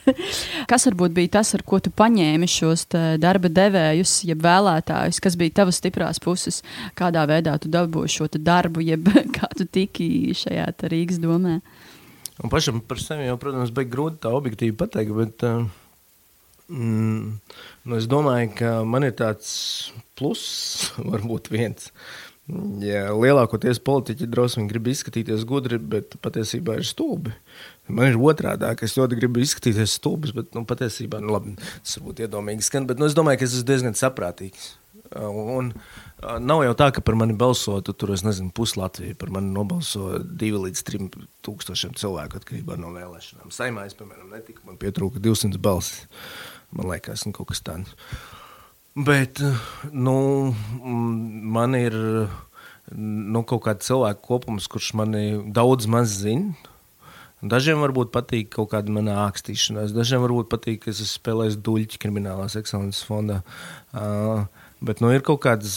[0.70, 2.88] kas varbūt bija tas, ar ko tu paņēmi šos
[3.22, 6.58] darba devējus, jeb vēlētājus, kas bija tavas stiprās puses,
[6.98, 11.60] kādā veidā tu dabūji šo darbu, jeb kā tu tiki šajā Rīgas domē?
[12.42, 15.66] Un pašam par sevi jau, protams, ir grūti tā objektīvi pateikt, bet uh,
[16.66, 17.34] mm,
[17.86, 19.50] nu es domāju, ka man ir tāds
[20.18, 21.92] pluss, varbūt viens.
[22.84, 27.32] Ja lielākoties politiķi drosmīgi grib izskatīties gudri, bet patiesībā ir stulbi.
[27.88, 31.96] Man ir otrādi, ka es ļoti gribu izskatīties stulbs, bet nu, patiesībā nu, labi, tas
[31.96, 32.88] varbūt iedomīgi skan.
[32.90, 34.74] Bet nu, es domāju, ka es esmu diezgan saprātīgs.
[35.20, 35.72] Un,
[36.22, 39.16] Nav jau tā, ka par mani balsotu tur, es nezinu, puslatvija.
[39.18, 41.10] Par mani nobalso divi līdz trim
[41.44, 43.50] tūkstošiem cilvēku atkarībā no vēlēšanām.
[43.52, 46.06] Saimā es, piemēram, netiku, man pietrūka 200 balsis.
[46.74, 47.92] Man liekas, nu, kaut kas tāds.
[48.94, 49.42] Bet,
[49.90, 50.16] nu,
[51.58, 51.98] man ir
[52.94, 56.54] nu, kaut kāds cilvēku kopums, kurš mani daudz maz zina.
[57.44, 62.56] Dažiem varbūt patīk kaut kāda mana ākstīšanās, dažiem varbūt patīk, ka es spēlēju duļķi kriminālās
[62.56, 63.42] ekscelences fondā.
[63.92, 64.46] Uh,
[64.84, 65.74] Bet nu, ir kaut kāds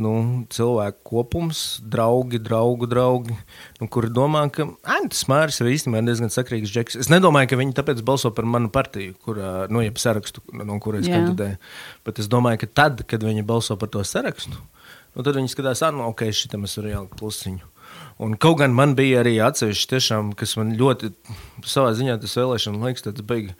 [0.00, 0.12] nu,
[0.50, 3.36] cilvēku kopums, draugi, draugu draugi,
[3.78, 6.98] nu, kuri domā, ka tas Mārcis ir īstenībā diezgan sakrīgs džeks.
[7.04, 11.06] Es nedomāju, ka viņi tāpēc balso par manu partiju, kurā nu, ir sarakstu, no kuras
[11.06, 11.60] kandidēju.
[12.08, 15.84] Bet es domāju, ka tad, kad viņi balso par to sarakstu, nu, tad viņi skatās,
[15.86, 17.74] ah, nu, ok, šitam es varu ielikt plusiņu.
[18.18, 21.12] Un kaut gan man bija arī atsevišķi, tiešām, kas man ļoti
[21.62, 23.54] savā ziņā tas vēlēšana laiks tāds beigas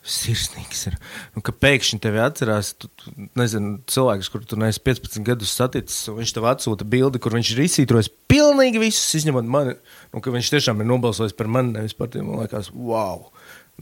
[0.00, 0.96] sirsnīgs ir.
[1.34, 6.08] Nu, ka pēkšņi tevi atcerās, tu, tu nezinu, cilvēks, kur tu neesi 15 gadus saticis,
[6.08, 9.76] un viņš tev atsūta bildi, kur viņš ir izsītrojis pilnīgi visus, izņemot mani.
[10.14, 12.30] Nu, ka viņš tiešām ir nobalsojis par mani, nevis par tiem.
[12.30, 13.28] Man liekas, wow,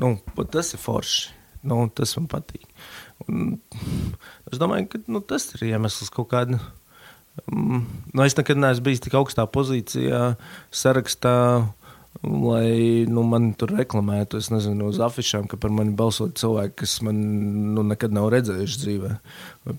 [0.00, 0.16] nu,
[0.50, 1.36] tas ir forši.
[1.68, 2.66] Nu, tas man patīk.
[3.26, 3.56] Un
[4.50, 6.62] es domāju, ka nu, tas ir iemesls kaut kādam.
[7.46, 10.32] Mm, nu, es nekad neesmu bijis tik augstā pozīcijā,
[10.74, 11.34] sarakstā
[12.22, 16.96] lai nu, man tur reklamētu, es nezinu, uz afišām, ka par mani balsot cilvēki, kas
[17.06, 17.20] man
[17.76, 19.10] nu, nekad nav redzējuši dzīvē.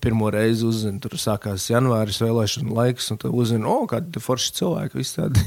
[0.03, 4.55] Pirmo reizi uzzinu, tur sākās janvāris vēlēšana laiks, un tad uzzinu, o, oh, kādi forši
[4.61, 5.43] cilvēki visādi.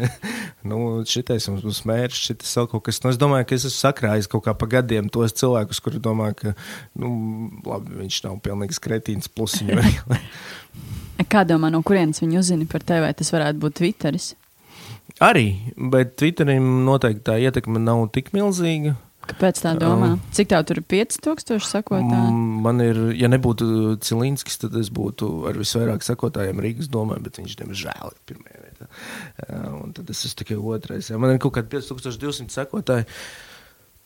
[0.70, 3.02] nu, šitais mums būs mērķis, šitais vēl kaut kas.
[3.04, 6.32] Nu, es domāju, ka es esmu sakrājis kaut kā pa gadiem tos cilvēkus, kuri domā,
[6.38, 6.56] ka,
[6.98, 7.14] nu,
[7.68, 9.78] labi, viņš nav pilnīgs kretīns plusiņu.
[11.30, 14.32] Kā domā, no kurienes viņi uzzina par tevi, vai tas varētu būt Twitteris?
[15.22, 15.48] Arī,
[15.78, 18.96] bet Twitterim noteikti tā ietekme nav tik milzīga.
[19.24, 20.10] Kāpēc tā domā?
[20.18, 22.34] Uh, Cik tā tur ir 5000 sekotāji?
[22.66, 27.56] Man ir, ja nebūtu Cilinskis, tad es būtu ar visvairāk sekotājiem Rīgas domē, bet viņš
[27.62, 28.90] diemžēl ir pirmajā vietā.
[29.46, 31.08] Uh, un tad es esmu tikai otrais.
[31.08, 31.22] Ja.
[31.22, 33.08] Man ir kaut kādi 5200 sekotāji.
[33.08, 33.43] Uh,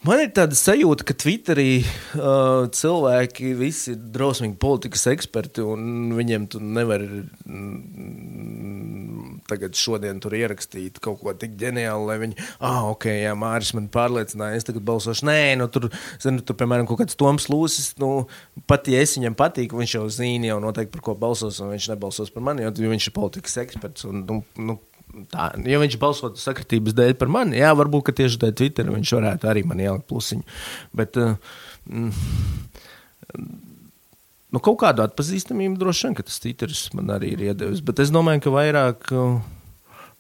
[0.07, 6.45] Man ir tāda sajūta, ka Twitterī uh, cilvēki visi ir drausmīgi politikas eksperti, un viņiem
[6.53, 13.09] tu nevari mm, tagad šodien tur ierakstīt kaut ko tik ģeniālu, lai viņi, ah, ok,
[13.11, 15.27] jā, Māris man pārliecināja, es tagad balsošu.
[15.27, 15.89] Nē, nu tur,
[16.23, 18.29] zinu, tur, piemēram, kaut kāds Toms Lūsis, nu,
[18.71, 21.91] pat ja es viņam patīku, viņš jau zina jau noteikti par ko balsos, un viņš
[21.97, 24.07] nebalsos par mani, jo viņš ir politikas eksperts.
[24.07, 24.79] Un, nu, nu,
[25.33, 29.51] tā, ja viņš balsotu sakritības dēļ par mani, jā, varbūt tieši dēļ Twitter viņš varētu
[29.51, 30.47] arī man ielikt plusiņu.
[30.97, 32.09] Bet, mm,
[34.55, 37.85] nu, kaut kādu atpazīstamību droši vien, ka tas Twitter man arī ir iedevis.
[37.85, 39.15] Bet es domāju, ka vairāk.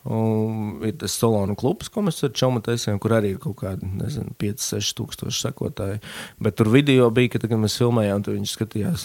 [0.08, 3.84] Um, ir tas salonu klubs, ko mēs ar Čaumu taisījām, kur arī ir kaut kādi,
[3.98, 5.98] nezinu, 5-6 tūkstoši sekotāji.
[6.40, 9.04] Bet tur video bija, ka, kad mēs filmējām, tur viņš skatījās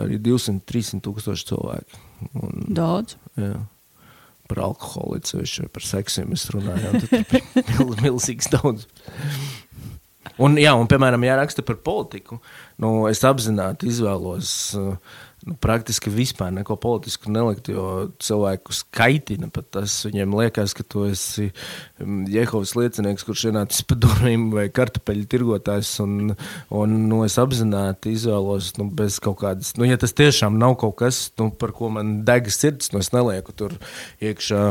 [0.00, 2.00] arī 200-300 tūkstoši cilvēku.
[2.40, 3.14] Un, Daudz.
[3.38, 3.60] Jā
[4.50, 7.00] par alkoholu, ceļš, par seksu mēs runājām.
[7.06, 8.86] Tad ir milzīgs daudz.
[10.40, 12.38] Un, jā, un, piemēram, ja raksta par politiku,
[12.80, 19.70] nu, es apzināti izvēlos uh, nu, praktiski vispār neko politisku nelikt, jo cilvēkus kaitina pat
[19.76, 19.94] tas.
[20.06, 25.92] Viņiem liekas, ka tu esi mm, Jehovas liecinieks, kurš ienācis pa durvīm vai kartupeļu tirgotājs.
[26.04, 26.34] Un,
[26.76, 30.98] un nu, es apzināti izvēlos nu, bez kaut kādas, nu, ja tas tiešām nav kaut
[31.00, 33.76] kas, nu, par ko man degas sirds, nu, es nelieku tur
[34.24, 34.64] iekšā.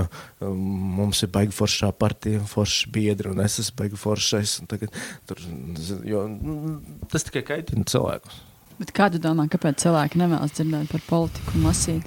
[0.46, 0.60] Um,
[1.00, 4.60] mums ir baigi foršā partija, forša biedra, un es esmu baigi foršais.
[4.70, 4.94] Tagad,
[5.28, 5.42] tur,
[6.08, 6.78] jo, nu,
[7.12, 8.49] tas tikai kaitina cilvēkus.
[8.80, 12.06] Bet kādu domā, kāpēc cilvēki nevēlas dzirdēt par politiku un lasīt?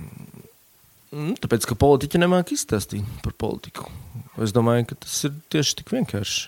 [1.13, 3.91] Mm, tāpēc, ka politiķi nemāk izstāstīt par politiku.
[4.41, 6.47] Es domāju, ka tas ir tieši tik vienkārši.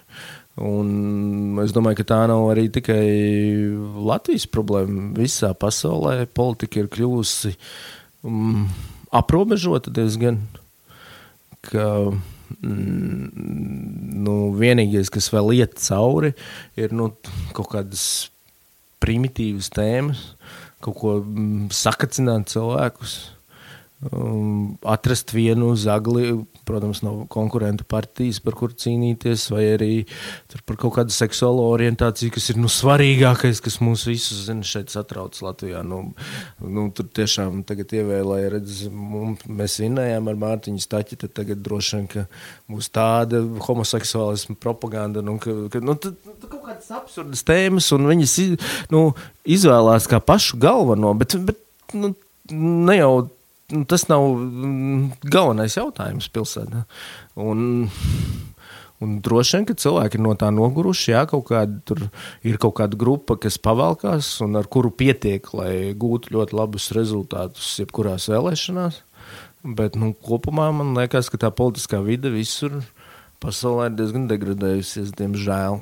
[0.65, 3.05] Un es domāju, ka tā nav arī tikai
[4.07, 5.11] Latvijas problēma.
[5.19, 7.53] Visā pasaulē politika ir kļuvusi
[8.25, 8.69] um,
[9.13, 10.41] aprobežota diezgan.
[11.69, 11.89] Ka,
[12.63, 13.29] mm,
[14.25, 16.33] nu, vienīgais, kas vēl iet cauri,
[16.81, 17.11] ir nu,
[17.57, 18.31] kaut kādas
[19.05, 20.25] primitīvas tēmas,
[20.85, 23.19] kaut ko mm, sakacināt cilvēkus
[24.13, 29.91] um, atrast vienu zagli, protams, no konkurentu partijas, par kuru cīnīties, vai arī
[30.69, 35.39] par kaut kādu seksuālo orientāciju, kas ir nu, svarīgākais, kas mūs visus zina, šeit satrauc
[35.45, 35.83] Latvijā.
[35.87, 36.03] Nu,
[36.61, 41.99] nu, tur tiešām tagad ievēlēja, redz, mums, mēs vinējām ar Mārtiņu Staķi, tad tagad droši
[41.99, 42.27] vien, ka
[42.71, 48.09] būs tāda homoseksuālisma propaganda, nu, ka, ka nu, tad, nu, kaut kādas absurdas tēmas, un
[48.11, 48.37] viņas
[48.93, 49.07] nu,
[49.45, 51.61] izvēlās kā pašu galveno, bet, bet
[51.97, 52.15] nu,
[52.53, 53.15] ne jau
[53.75, 56.85] Nu, tas nav mm, galvenais jautājums pilsētā.
[57.43, 57.89] Un,
[59.03, 61.11] un droši vien, ka cilvēki ir no tā noguruši.
[61.11, 62.05] Jā, kaut kāda, tur
[62.47, 67.73] ir kaut kāda grupa, kas pavalkās un ar kuru pietiek, lai gūtu ļoti labus rezultātus
[67.83, 69.03] jebkurās vēlēšanās.
[69.65, 72.83] Bet nu, kopumā man liekas, ka tā politiskā vide visur
[73.43, 75.81] pasaulē ir diezgan degradējusies, diemžēl.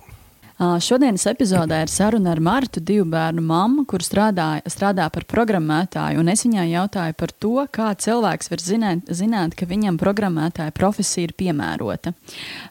[0.63, 6.23] Šodienas epizodē ir saruna ar Martu, divu bērnu mammu, kur strādā, strādā par programmētāju.
[6.31, 11.35] Es viņai jautāju par to, kā cilvēks var zināt, zināt ka viņam programmētāja profesija ir
[11.35, 12.15] piemērota,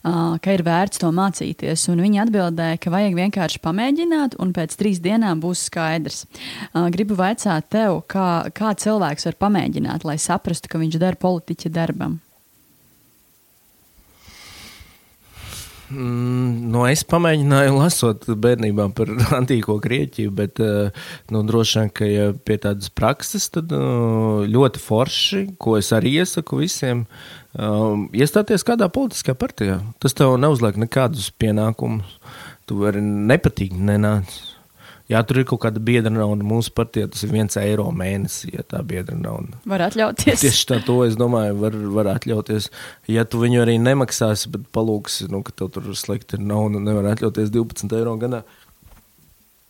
[0.03, 1.89] ka ir vērts to mācīties.
[1.91, 6.23] Un viņa atbildēja, ka vajag vienkārši pamēģināt, un pēc trīs dienām būs skaidrs.
[6.95, 12.21] Gribu vaicāt tev, kā, kā cilvēks var pamēģināt, lai saprastu, ka viņš dara politiķa darbam.
[15.91, 22.07] Mm, nu, es pamēģināju lasot bērnībā par antīko Grieķiju, bet eh, nu, droši vien, ka
[22.07, 27.03] ja pie tādas prakses, tad nu, ļoti forši, ko es arī iesaku visiem,
[27.57, 29.81] um, iestāties kādā politiskā partijā.
[29.99, 32.15] Tas tev neuzliek nekādus pienākumus.
[32.69, 34.31] Tu vari nepatīgi nenāc.
[35.11, 36.45] Jā, tur ir kaut kāda biedra nauda.
[36.47, 39.59] Mūsu partijā tas ir viens eiro mēnesī, ja tā biedra nauda.
[39.67, 40.39] Var atļauties.
[40.45, 42.69] Tieši tā, to es domāju, var, var atļauties.
[43.11, 47.11] Ja tu viņu arī nemaksāsi, bet palūksi, nu, ka tev tur slikti ir nauda nevar
[47.11, 48.45] atļauties 12 eiro gadā.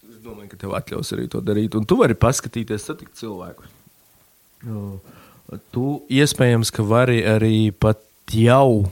[0.05, 1.79] Es domāju, ka tev atļaus arī to darīt.
[1.79, 3.65] Un tu vari paskatīties, satikt cilvēku.
[5.73, 5.89] Tu
[6.21, 8.85] iespējams, ka vari arī pat jau,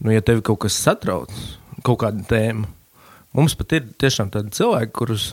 [0.00, 1.36] nu, ja tevi kaut kas satrauc,
[1.84, 2.79] kaut kāda tēma.
[3.36, 5.28] Mums pat ir tiešām tādi cilvēki, kurus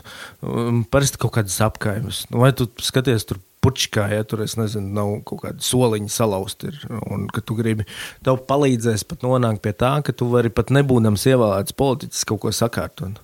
[0.46, 2.22] um, parasti kaut kādas apkaimes.
[2.30, 6.70] Nu, vai tu skaties tur puķikā, ja tur nezinu, nav kaut kāda soliņa salauzta,
[7.10, 7.88] un ka tu gribi,
[8.22, 12.54] tev palīdzēs pat nonākt pie tā, ka tu vari pat nebūdams ievēlēts politiķis kaut ko
[12.54, 13.18] sakārtot.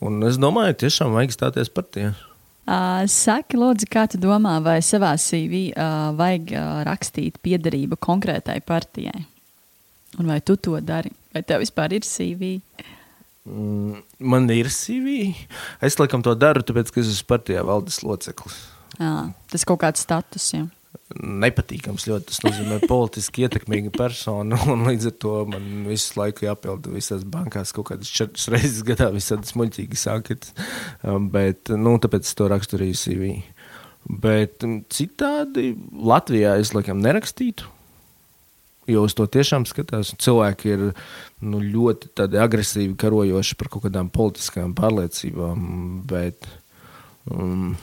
[0.00, 2.16] Un es domāju, tiešām vajag stāties par tiem.
[2.66, 8.58] Uh, saki, lūdzu, kā tu domā, vai savā CV uh, vajag uh, rakstīt piedarību konkrētai
[8.66, 9.26] partijai?
[10.16, 11.12] Un vai tu to dari?
[11.36, 12.56] Vai tev vispār ir CV?
[12.56, 12.95] Mm,
[13.46, 15.34] man ir CV.
[15.84, 18.58] Es laikam to daru, tāpēc, ka es esmu partijā valdes loceklis.
[18.96, 20.48] Jā, tas kaut kāds status.
[20.54, 20.64] Ja.
[21.16, 22.30] Nepatīkams ļoti.
[22.30, 24.58] Tas nozīmē politiski ietekmīga persona.
[24.72, 29.10] Un līdz ar to man visu laiku jāpilda visās bankās kaut kādas četras reizes gadā,
[29.14, 30.50] visādi smuļķīgi sākat.
[31.06, 33.36] Um, bet, nu, tāpēc es to rakstu arī CV.
[34.06, 37.75] Bet um, citādi Latvijā es laikam nerakstītu.
[38.86, 40.12] Jo uz to tiešām skatās.
[40.22, 40.84] Cilvēki ir
[41.42, 45.66] nu, ļoti agresīvi karojoši par kaut kādām politiskām pārliecībām.
[46.06, 46.48] Bet,
[47.30, 47.74] um,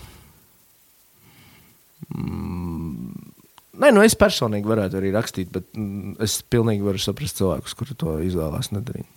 [2.09, 3.31] mm,
[3.73, 7.95] Nē, nu es personīgi varētu arī rakstīt, bet mm, es pilnīgi varu saprast cilvēkus, kuri
[7.97, 9.09] to izvēlās nedarīt.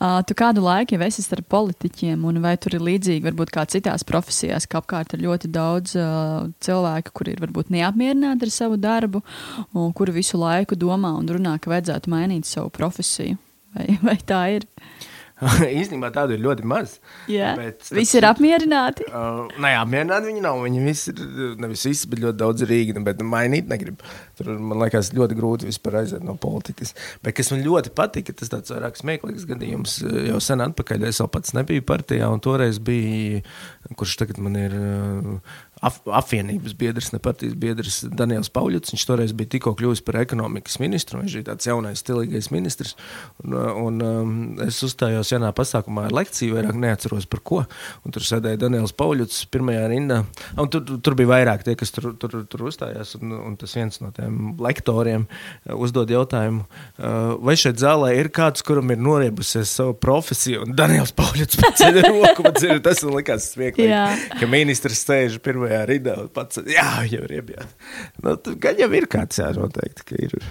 [0.00, 3.66] Uh, tu kādu laiku jau esi starp politiķiem, un vai tur ir līdzīgi, varbūt kā
[3.68, 8.78] citās profesijās, ka apkārt ir ļoti daudz uh, cilvēku, kuri ir varbūt neapmierināti ar savu
[8.80, 9.20] darbu,
[9.76, 13.36] un kuri visu laiku domā un runā, ka vajadzētu mainīt savu profesiju.
[13.76, 14.64] Vai, vai tā ir?
[15.80, 16.98] Īstenībā tādu ir ļoti maz.
[17.30, 19.06] Jā, bet, visi ir apmierināti.
[19.08, 20.60] Uh, nē, apmierināti viņi nav.
[20.66, 21.22] Viņi visi ir,
[21.60, 24.04] nevis visi, bet ļoti daudz rīgi, bet mainīt negrib.
[24.38, 26.92] Tur man liekas ļoti grūti vispār aiziet no politikas.
[27.24, 30.00] Bet kas man ļoti patika, tas tāds vairāk smieklīgs gadījums.
[30.28, 33.40] Jau sen atpakaļ es vēl pats nebiju partijā, un toreiz bija,
[33.96, 35.40] kurš tagad man ir ap,
[35.80, 38.92] apvienības biedrs, ne partijas biedrs Daniels Pauļots.
[38.92, 41.22] Viņš toreiz bija tikko kļuvis par ekonomikas ministru.
[41.22, 42.96] Viņš ir tāds jaunais, stilīgais ministrs.
[43.44, 44.34] Un, un, um,
[44.66, 47.62] es uzstājos vienā pasākumā ar lekciju, vairāk neatceros par ko.
[48.04, 50.20] Un tur sēdēja Daniels Pauļots pirmajā rindā.
[50.60, 53.14] Un tur, tur bija vairāk tie, kas tur, tur, tur uzstājās.
[53.20, 55.24] Un, un tas viens no tiem lektoriem
[55.80, 60.66] uzdod jautājumu, uh, vai šeit zālē ir kāds, kuram ir noriebusies savu profesiju.
[60.66, 65.69] Un Daniels Pauļots paceļ roku, man dzird, tas man likās smieklīgi, ka ministrs sēž pirmajā
[65.70, 67.74] pirmajā rindā un pats- jā, jau ir iebjāts.
[68.22, 70.32] Nu, gan jau ir kāds, jā, noteikti, ka ir.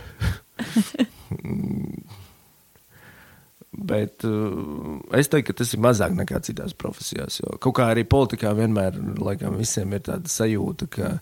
[3.80, 7.40] Bet uh, es teiktu, ka tas ir mazāk nekā citās profesijās.
[7.40, 11.20] Jo kaut kā arī politikā vienmēr laikam, visiem ir tāda sajūta, ka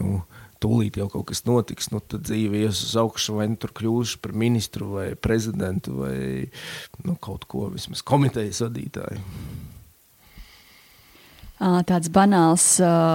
[0.00, 0.24] nu,
[0.60, 1.90] tūlīt jau kaut kas notiks.
[1.94, 6.50] Nu, tad dzīve ies uz augšu, vai nu tur kļūšu par ministru vai prezidentu vai
[7.06, 9.20] nu, kaut ko vismaz komitejas vadītāju.
[11.62, 12.64] Tāds banāls,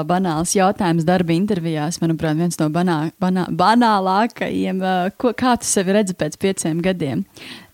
[0.07, 4.79] banāls jautājums darba intervijās, manuprāt, viens no banā, banā, banālākajiem.
[5.19, 7.25] Ko, kā tu sevi redzi pēc pieciem gadiem?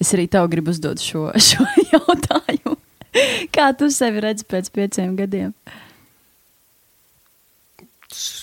[0.02, 2.80] Es arī tev gribu uzdot šo, šo jautājumu.
[3.56, 5.54] Kā tu sevi redzi pēc pieciem gadiem?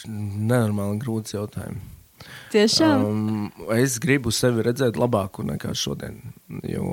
[0.06, 1.90] Nenormāli grūts jautājums.
[2.52, 3.02] Tiešām.
[3.02, 6.20] Um, es gribu sevi redzēt labāku nekā šodien.
[6.68, 6.84] Jo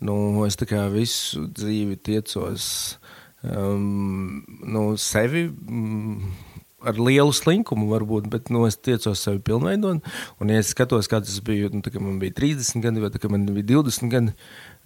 [0.00, 0.16] nu,
[0.46, 0.56] es
[0.94, 2.98] visu dzīvi tiecos
[3.42, 5.48] um, nu, sevi.
[5.68, 6.32] Um,
[6.82, 10.02] ar lielu slinkumu, varbūt, bet nu, es tiecos sevi pilnveidot.
[10.42, 13.30] Un, ja es skatos, kāds tas bija, nu, kad man bija 30 gadi, vai tā,
[13.30, 14.34] man bija 20 gadi,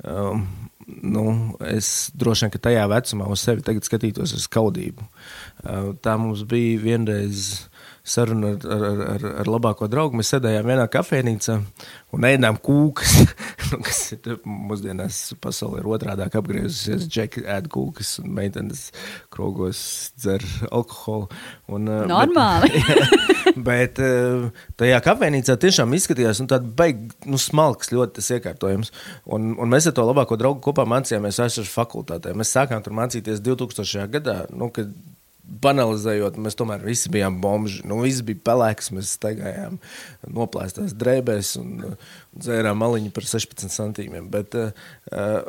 [0.05, 0.45] um,
[0.87, 1.25] nu,
[1.73, 5.09] es droši vien, ka tajā vecumā uz sevi tagad skatītos ar skaudību.
[5.65, 7.67] Uh, tā mums bija vienreiz
[8.07, 10.19] saruna ar, ar, ar, ar labāko draugu.
[10.21, 11.59] Mēs sēdējām vienā kafejnīcā
[12.17, 13.17] un ēdām kūkas,
[13.73, 17.09] nu, kas ir mūsdienās pasaulē ir otrādi apgriezusies.
[17.11, 18.89] Džeki ēd kūkas un meitenes
[19.35, 19.81] krogos
[20.17, 21.31] dzer alkoholu.
[21.73, 22.73] Un, Normāli.
[23.57, 24.01] Bet, bet
[24.81, 28.93] tajā kafejnīcā tiešām izskatījās nu, tāds beigas, nu, smalks ļoti tas iekārtojums.
[29.33, 32.35] Un, un mēs ar to labāko draugu kopā mācījāmies Ašas fakultātē.
[32.37, 34.09] Mēs sākām tur mācīties 2000.
[34.19, 34.39] gadā.
[34.53, 34.93] Nu, kad
[35.47, 37.85] banalizējot, mēs tomēr visi bijām bomži.
[37.87, 39.79] Nu, visi bija pelēks, mēs staigājām
[40.35, 41.97] noplēstās drēbēs un, un
[42.35, 44.29] dzērām maliņu par 16 centīmiem.
[44.33, 45.41] Bet, uh,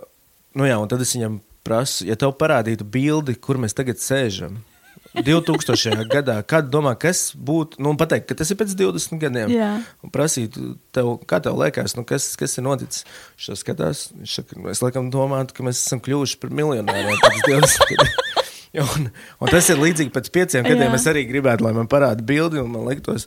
[0.57, 4.61] nu jā, un tad es viņam prasu, ja tev parādītu bildi, kur mēs tagad sēžam.
[5.17, 6.05] 2000.
[6.15, 9.53] gadā, kad domā, kas būtu, nu, pateikt, ka tas ir pēc 20 gadiem.
[9.55, 9.71] Jā.
[10.05, 10.57] Un prasīt,
[10.95, 13.05] tev, kā tev liekas, nu, kas, kas ir noticis?
[13.37, 17.87] Viņš skatās, viņš saka, es laikam domāju, ka mēs esam kļuvuši par miljonāriem pēc 20
[17.93, 18.36] gadiem.
[18.77, 19.07] Un,
[19.41, 20.91] un tas ir līdzīgi pēc pieciem gadiem.
[20.91, 20.97] Jā.
[20.99, 23.25] Es arī gribētu, lai man parāda bildi, un man liktos,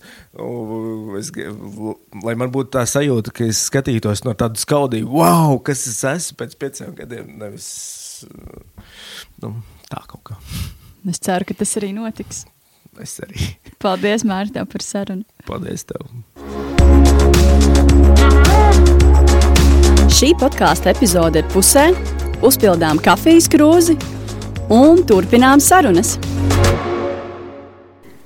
[1.18, 1.30] es,
[2.24, 6.38] lai man būtu tā sajūta, ka es skatītos no tāda skaudīga, wow, kas es esmu
[6.43, 7.32] pēc pieciem gadiem.
[7.41, 7.70] Nevis
[9.43, 9.55] nu,
[9.91, 10.38] tā kaut kā.
[11.09, 12.45] Es ceru, ka tas arī notiks.
[13.01, 13.55] Es arī.
[13.80, 15.24] Paldies, Mārtiņ, par sarunu.
[15.49, 16.05] Paldies tev!
[20.11, 21.86] Šī podkāstu epizode ir pusē,
[22.45, 23.97] uzpildām kafijas krūzi
[24.70, 26.14] un turpinām sarunas.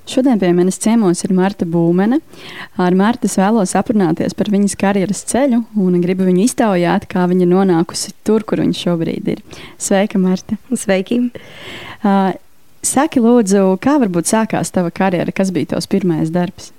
[0.05, 2.19] Šodien pie manis ciemos ir Marta Būmene.
[2.77, 7.49] Ar Martu es vēlos aprunāties par viņas karjeras ceļu un gribu viņu iztaujāt, kā viņa
[7.49, 9.41] nonākusi tur, kur viņa šobrīd ir.
[9.81, 10.59] Sveika, Marta!
[10.77, 11.23] Sveiki!
[12.05, 12.35] Uh,
[12.85, 15.33] saki, lūdzu, kā varbūt sākās tava karjera?
[15.33, 16.75] Kas bija tavs pirmais darbs?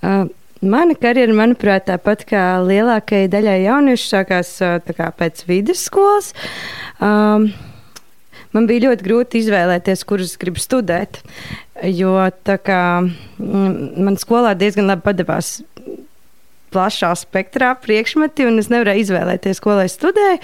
[0.00, 0.24] Uh,
[0.64, 6.32] mana karjera, manuprāt, tāpat kā lielākajai daļai jauniešu, sākās uh, kā pēc vidusskolas.
[7.04, 7.50] Um,
[8.54, 11.20] man bija ļoti grūti izvēlēties, kurus gribu studēt.
[11.90, 12.16] Jo
[12.64, 15.58] kā mm, man skolā diezgan labi padevās
[16.74, 20.40] plašā spektrā priekšmeti, un es nevarēju izvēlēties, ko lai studēju.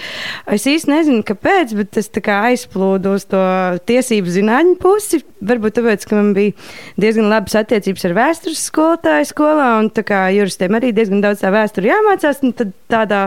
[0.55, 3.43] Es īsti nezinu, kāpēc, bet es aizplūdu uz to
[3.91, 5.22] tiesību zinātņu pusi.
[5.51, 6.55] Varbūt tāpēc, ka man bija
[7.01, 11.53] diezgan labas attiecības ar vēstures skolotāju skolā, un tā kā juristiem arī diezgan daudz tā
[11.55, 13.26] vēsturi jāmācās, tad tādā,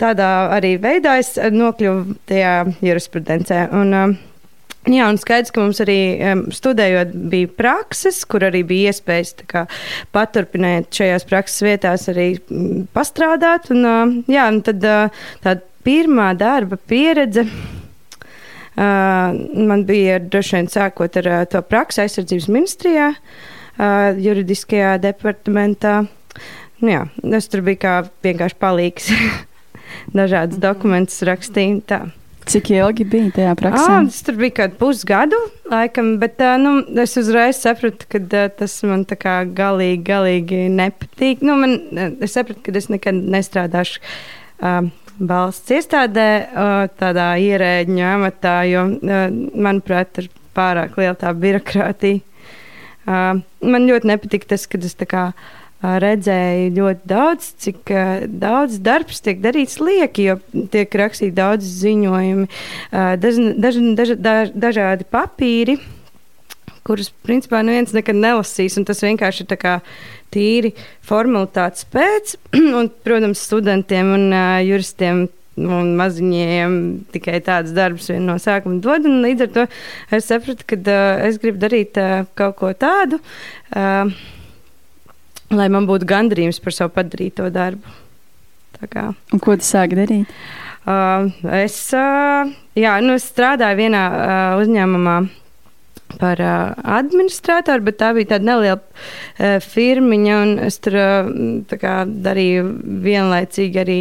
[0.00, 3.66] tādā arī veidā es nokļuvu tajā jurisprudencē.
[3.76, 4.18] Un, um,
[4.90, 9.60] Jā, un skaidrs, ka mums arī um, studējot bija prakses, kur arī bija iespējas kā,
[10.10, 13.68] paturpināt šajās prakses vietās, arī mm, pastrādāt.
[13.70, 17.44] Un, uh, jā, un tad uh, tāda pirmā darba pieredze.
[18.72, 19.36] Uh,
[19.68, 26.00] man bija droši vien sākot ar uh, to praksi aizsardzības ministrijā, uh, juridiskajā departamentā.
[26.82, 27.04] Nu, jā,
[27.38, 27.94] es tur biju kā
[28.26, 29.12] vienkārši palīgs.
[30.18, 31.84] Dažādas dokumentus rakstīju.
[31.86, 32.00] Tā.
[32.48, 33.82] Cik ilgi bija tajā praksē?
[34.00, 35.38] Ah, tas bija kaut pusgadu,
[35.70, 41.44] laikam, bet nu, es uzreiz sapratu, ka tas man tā kā galīgi, galīgi nepatīk.
[41.46, 41.78] Nu, man,
[42.22, 44.02] es sapratu, ka es nekad nestrādāšu.
[44.62, 44.90] Uh,
[45.22, 49.24] Valsts iestādē, uh, tādā ierēģiņa amatā, jo, uh,
[49.54, 52.22] manuprāt, ir pārāk liela tā birokrātija.
[53.02, 57.92] Man ļoti nepatīk tas, ka es tā kā uh, redzēju ļoti daudz, cik
[58.42, 62.46] daudz darbs tiek darīts lieki, jo tiek rakstīti daudz ziņojumi,
[62.92, 65.78] daž, daž, daž, daž, dažādi papīri,
[66.86, 69.78] kurus principā neviens nekad nelasīs, tas vienkārši ir
[70.32, 70.72] tīri
[71.06, 72.36] formalitātes pēc,
[72.78, 75.26] un, protams, studentiem un uh, juristiem
[75.60, 76.76] un maziņiem
[77.12, 79.04] tikai tāds darbs vien no sākuma dod.
[79.04, 79.66] Līdz ar to
[80.16, 83.20] es sapratu, ka uh, es gribu darīt uh, kaut ko tādu.
[83.74, 84.08] Uh,
[85.56, 87.98] lai man būtu gandrījums par savu padarīto darbu.
[88.82, 90.30] Un ko tu sāki darīt?
[90.82, 91.28] Uh,
[91.60, 95.16] es, uh, jā, nu, es strādāju vienā uh, uzņēmumā
[96.18, 102.66] par uh, administratoru, bet tā bija tāda neliela uh, firmiņa, un es tur uh, darīju
[103.06, 104.00] vienlaicīgi arī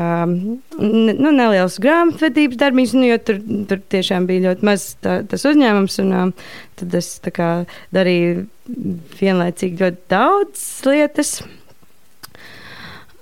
[0.00, 0.34] um,
[0.78, 3.40] nu, neliels grāmatvedības darbības, nu, jo tur,
[3.70, 6.34] tur tiešām bija ļoti maz tā, tas uzņēmums, un um,
[6.80, 7.52] tad es kā,
[7.96, 8.46] darīju
[9.20, 11.38] vienlaicīgi ļoti daudz lietas.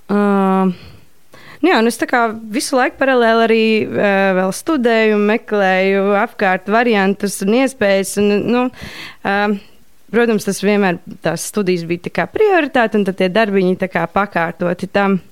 [0.05, 0.75] Uh,
[1.65, 1.97] Nu jā, es
[2.53, 8.19] visu laiku paralēli arī uh, studēju, meklēju apkārt variantus un iespējas.
[8.21, 8.65] Un, nu,
[9.25, 9.55] uh,
[10.13, 12.05] protams, tas vienmēr tās studijas bija
[12.35, 13.79] prioritāte, un tie darbiņi
[14.13, 15.23] pakārtoti tam.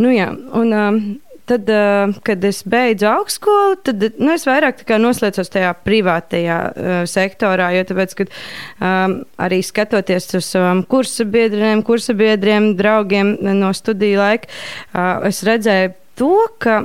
[0.00, 1.04] Nu, jā, un, um,
[1.44, 7.66] Tad, uh, kad es beidzu augstskolu, tad nu, es vairāk noslēdzos tajā privātajā uh, sektorā.
[7.76, 8.32] Jo tāpēc, kad,
[8.80, 15.92] um, arī skatoties uz saviem um, kursabiedriem, kursabiedriem, draugiem no studiju laika, uh, es redzēju
[16.16, 16.32] to,
[16.64, 16.78] ka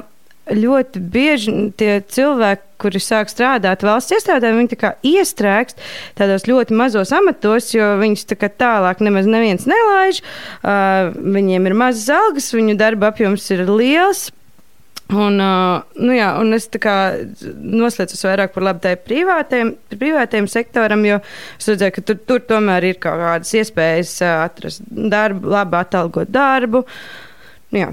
[0.56, 5.82] ļoti bieži tie cilvēki, kuri sāk strādāt valsts iestādē, viņi tā iestrēgst
[6.18, 10.24] tādos ļoti mazos amatos, jo viņus tā tālāk nemaz neviens nelaiž.
[10.64, 14.30] Uh, viņiem ir mazas algas, viņu darba apjoms ir liels.
[15.10, 21.18] Un, uh, nu jā, un es noslēdzu vairāk par labu privātajam, privātajam sektoram, jo
[21.58, 26.84] es redzēju, ka tur, tur tomēr ir kaut kādas iespējas atrast darbu, labi atalgot darbu.
[27.74, 27.90] Nu, jā.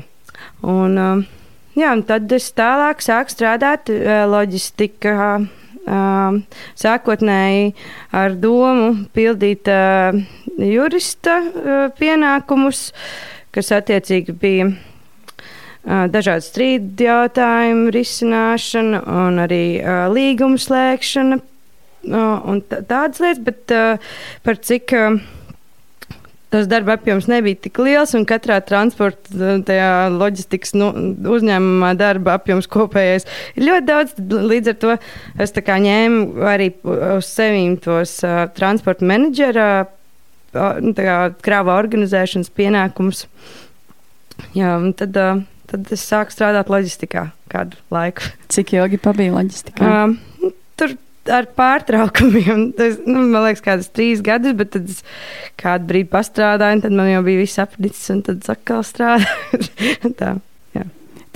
[0.61, 1.25] Un, uh,
[1.77, 5.31] jā, un tad es tālāk sāku strādāt uh, loģistikā.
[5.87, 6.41] Uh,
[6.75, 7.69] sākotnēji
[8.11, 10.17] ar domu pildīt uh,
[10.59, 12.89] jurista uh, pienākumus,
[13.55, 14.73] kas attiecīgi bija
[15.87, 24.17] dažādu strīdu jautājumu risināšana un arī uh, līgumu slēgšana uh, un tādas lietas, bet uh,
[24.43, 25.21] par cik uh,
[26.55, 30.91] tas darba apjoms nebija tik liels, un katrā transporta tajā loģistikas nu,
[31.37, 33.27] uzņēmumā darba apjoms kopējais
[33.57, 34.15] ir ļoti daudz.
[34.53, 34.97] Līdz ar to
[35.43, 39.69] es ņēmu arī uz sevīm tos uh, transporta menedžera
[40.55, 40.95] nu,
[41.45, 43.27] krāva organizēšanas pienākumus.
[44.57, 48.31] Jā, tad, uh, tad es sāku strādāt loģistikā kādu laiku.
[48.53, 49.91] Cik ilgi pabija loģistikā?
[50.07, 50.97] Uh, tur
[51.33, 52.71] ar pārtraukumiem.
[52.79, 55.03] Tas, nu, man liekas, kādas trīs gadus, bet tad es
[55.61, 59.71] kādu brīdi pastrādāju, un tad man jau bija viss apnicis, un tad atkal strādāju.
[60.21, 60.35] Tā,
[60.77, 60.85] jā.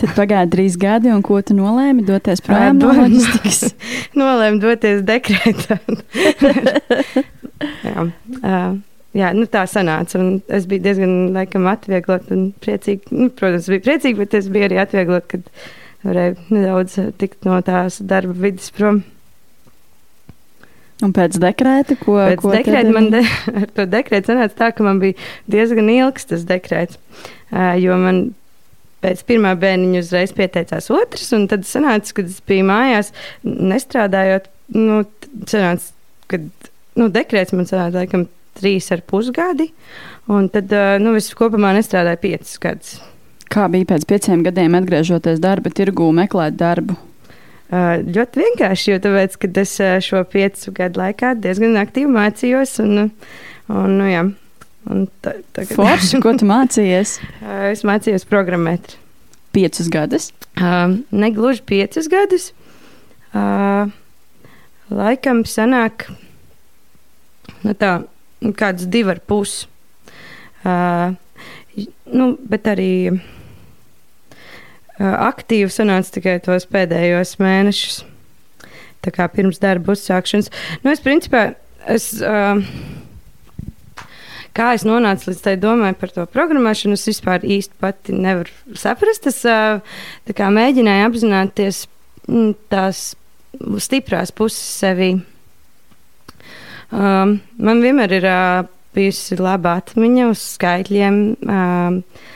[0.01, 3.75] Tad pagāja trīs gadi, un ko tu nolēmi doties projām no loģistikas?
[4.21, 5.81] nolēmu doties dekrētā.
[7.85, 8.79] jā, uh,
[9.17, 10.23] jā, nu tā sanāca.
[10.49, 13.13] Es biju diezgan laikam atvieglot un priecīgi.
[13.13, 15.49] Nu, protams, biju priecīgi, bet es biju arī atvieglot, kad
[16.07, 19.03] varēju nedaudz tikt no tās darba vidas prom.
[21.01, 23.23] Un pēc dekrēta, ko, pēc ko dekrēta man de,
[23.63, 25.17] ar to dekrētu sanāca tā, ka man bija
[25.51, 27.01] diezgan ilgs tas dekrēts,
[27.81, 28.21] jo man
[29.01, 35.03] pēc pirmā bērniņa uzreiz pieteicās otrs, un tad sanāca, kad es biju mājās, nestrādājot, nu,
[35.49, 35.89] sanāca,
[36.33, 36.49] kad,
[37.01, 38.29] nu, dekrēts man sanāca, laikam,
[38.61, 39.71] trīs ar pusgadi,
[40.29, 42.99] un tad, nu, es kopumā nestrādāju piecus gadus.
[43.51, 46.99] Kā bija pēc pieciem gadiem atgriežoties darba tirgū, meklēt darbu?
[47.71, 49.75] Uh, ļoti vienkārši, jo tāpēc, es
[50.07, 52.77] šo piecu gadu laikā diezgan aktīvi mācījos.
[52.83, 53.05] Un,
[53.71, 54.25] un, nu, jā,
[54.91, 55.77] un ta, tagad...
[55.79, 57.19] Forši, ko tu mācījies?
[57.45, 58.97] uh, es mācījos programmēt.
[59.55, 60.31] Piecus gadus?
[60.59, 62.51] Uh, negluži piecus gadus.
[63.31, 63.91] Uh,
[64.91, 66.09] laikam sanāk
[67.67, 67.93] nu tā,
[68.45, 69.65] nu kāds divi ar pus.
[70.65, 71.17] Uh,
[72.13, 72.93] nu, bet arī
[75.01, 78.03] aktīvi sanāca tikai tos pēdējos mēnešus.
[79.01, 80.51] Tā kā pirms darba uzsākšanas.
[80.85, 81.55] Nu, es principā,
[81.89, 82.11] es,
[84.57, 89.31] kā es nonācu līdz tai domai par to programmēšanu, es vispār īsti pati nevaru saprast.
[89.31, 89.81] Es uh,
[90.29, 91.87] mēģināju apzināties
[92.29, 93.15] mm, tās
[93.81, 95.15] stiprās puses sevī.
[96.91, 98.27] Man vienmēr ir
[98.97, 101.19] bijusi laba atmiņa uz skaitļiem.
[101.47, 102.29] Uh,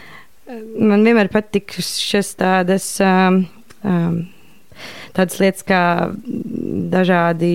[0.49, 3.45] man vienmēr patīk šis tādas, um,
[3.87, 4.19] um,
[5.17, 5.83] tādas lietas kā
[6.93, 7.55] dažādi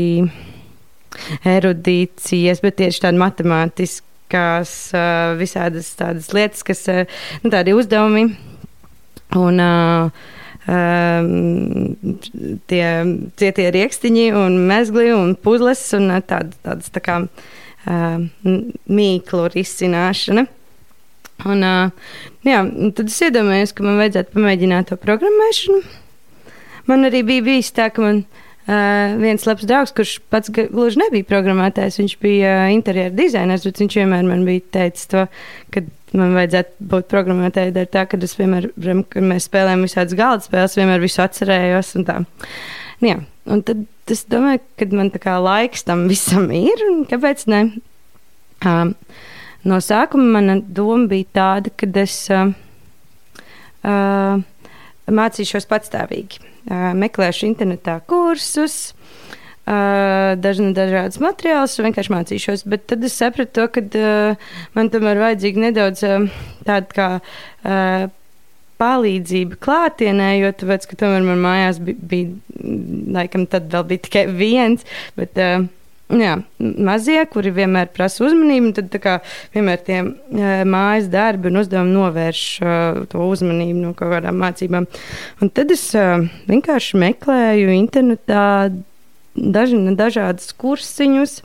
[1.47, 7.05] erudīcijas, bet tieši tādi matemātiskās uh, visādas tādas lietas, kas uh,
[7.43, 8.25] nu, tādi uzdevumi
[9.37, 10.27] un uh,
[10.65, 11.95] um,
[12.69, 12.83] tie
[13.41, 18.29] cietie riekstiņi un mezgli un puzles un uh, tād, tādas tā kā uh,
[18.89, 20.49] mīklu risināšana.
[21.47, 21.63] Un,
[22.43, 22.59] jā,
[22.97, 25.81] tad es iedomājos, ka man vajadzētu pamēģināt to programmēšanu.
[26.89, 31.27] Man arī bija bijis tā, ka man uh, viens labs draugs, kurš pats gluži nebija
[31.29, 35.27] programmētājs, viņš bija uh, interjeru dizainers, bet viņš vienmēr man bija teicis to,
[35.71, 35.85] ka
[36.17, 38.71] man vajadzētu būt programmētājai dēļ tā, ka es vienmēr,
[39.13, 42.19] kad mēs spēlējam visādas galda spēles, vienmēr visu atcerējos un tā.
[43.05, 47.45] Jā, un tad es domāju, ka man tā kā laiks tam visam ir, un kāpēc
[47.53, 47.61] ne?
[48.65, 48.95] Um,
[49.67, 52.53] No sākuma mana doma bija tāda, ka es uh,
[53.83, 54.39] uh,
[55.19, 56.39] mācīšos patstāvīgi.
[56.69, 58.93] Uh, meklēšu internetā kursus,
[59.67, 62.63] uh, dažna, dažādas materiālus, vienkārši mācīšos.
[62.71, 66.29] Bet tad es sapratu, ka uh, man tomēr vajadzīga nedaudz uh,
[66.67, 67.09] tāda kā.
[67.65, 68.07] Uh,
[68.79, 72.61] palīdzība klātienē, jo tāpēc, ka tomēr man mājās bija, bija
[73.17, 74.85] laikam, tad vēl bija tikai viens.
[75.19, 75.65] Bet, uh,
[76.09, 79.11] Jā, mazie, kuri vienmēr prasa uzmanību, tad kā,
[79.53, 79.99] vienmēr tie
[80.65, 84.87] mājas darbi un uzdevumi novērš uh, to uzmanību no kaut kādām mācībām.
[85.37, 88.47] Un tad es uh, vienkārši meklēju internetā
[89.37, 91.37] daži, dažādus kursiņus,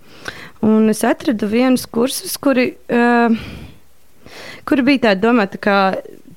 [0.64, 3.36] un es atradu vienus kursus, kuri, uh,
[4.64, 5.78] kuri bija tādi domāti kā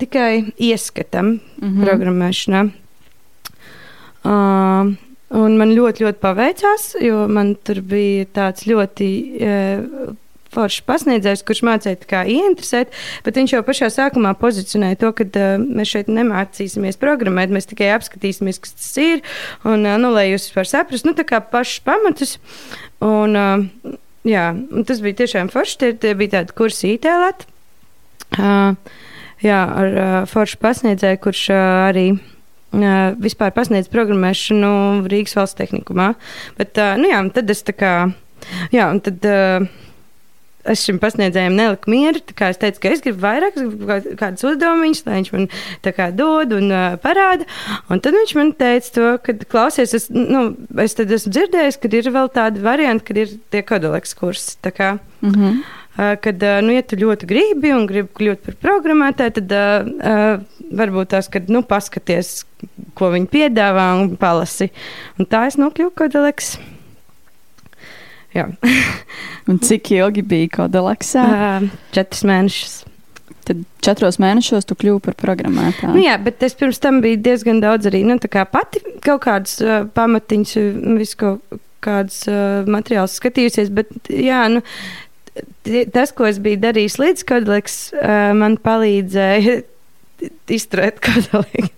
[0.04, 1.84] tikai ieskatam mm -hmm.
[1.88, 2.70] programmēšanā.
[4.28, 4.98] Uh,
[5.36, 9.10] Un man ļoti, ļoti paveicās, jo man tur bija tāds ļoti.
[9.42, 10.16] Uh,
[10.58, 12.94] foršs pasniedzējs, kurš mācīja, kā ieinteresēt,
[13.26, 17.92] bet viņš jau pašā sākumā pozicionēja to, ka uh, mēs šeit nemācīsimies programmēt, mēs tikai
[17.98, 19.24] apskatīsimies, kas tas ir,
[19.68, 22.38] un, uh, nu, lai jūs vispār saprastu, nu, tā kā pašus pamatus.
[23.04, 23.98] Un, uh,
[24.28, 27.46] jā, un tas bija tiešām forši, tie, tie bija tādi kursi ITLēt,
[28.40, 28.98] uh,
[29.44, 32.08] jā, ar uh, foršu pasniedzēju, kurš uh, arī
[33.24, 36.14] vispār pasniedz programmēšanu Rīgas valsts tehnikumā.
[36.60, 37.98] Bet, nu jā, tad es tā kā,
[38.76, 39.28] jā, un tad.
[40.68, 42.20] Es šim pasniedzējam neliku mieru.
[42.44, 45.46] Es teicu, ka es gribu vairāk, es gribu kādus uzdevumus, lai viņš man
[45.96, 47.48] kā, dod un uh, parāda.
[47.88, 50.42] Un tad viņš man teica, to, ka, klausies, es, nu,
[50.84, 54.58] es esmu dzirdējis, ka ir vēl tādi varianti, kad ir tie kodoleks kursi.
[54.60, 55.64] Mm -hmm.
[55.98, 60.40] Uh, kad, uh, nu, ja tu ļoti gribi un gribi kļūt par programmētāju, tad uh,
[60.78, 62.46] varbūt tas, kad, nu, paskaties,
[62.98, 64.72] ko viņi piedāvā un palasi.
[65.18, 65.94] Un tā es nokļuvu
[69.50, 71.24] un cik ilgi bija Kodeleksā?
[71.24, 72.76] Uh, četras mēnešus.
[73.48, 75.94] Tad četros mēnešos tu kļuvi par programmētāju.
[75.96, 78.18] Nu, jā, bet es pirms tam biju diezgan daudz arī nu,
[78.52, 80.56] pati kaut kādus uh, pamatiņus,
[81.00, 83.72] visu kaut kādus uh, materiālus skatījusies.
[83.72, 84.64] Bet, jā, nu,
[85.94, 89.58] tas, ko es biju darījis līdz kodoleks, uh, man palīdzēja
[90.58, 91.74] izturēt kodoleks.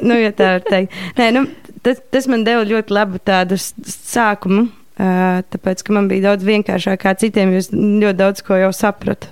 [0.00, 0.96] nu, ja tā var teikt.
[1.18, 1.44] Nē, nu,
[1.84, 4.68] tas, tas man deva ļoti labu tādu sākumu.
[4.96, 9.28] Tāpēc, ka man bija daudz vienkāršāk kā citiem, jo es ļoti daudz ko jau sapratu.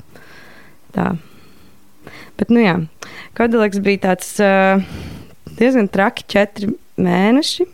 [0.93, 1.15] Tā.
[2.37, 2.75] Bet, nu jā,
[3.39, 4.29] Kodoleks bija tāds
[5.57, 6.69] diezgan traki četri
[7.01, 7.67] mēneši.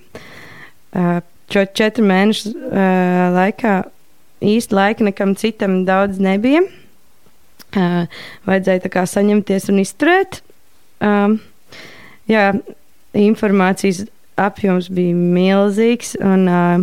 [1.51, 2.55] Šo četru mēnešu
[3.35, 3.75] laikā
[4.41, 6.62] īsti laika nekam citam daudz nebija.
[7.70, 8.07] Uh,
[8.49, 10.41] vajadzēja tā kā saņemties un izturēt.
[11.01, 11.38] Um,
[12.28, 12.51] jā,
[13.16, 14.05] informācijas
[14.41, 16.82] apjoms bija milzīgs un uh,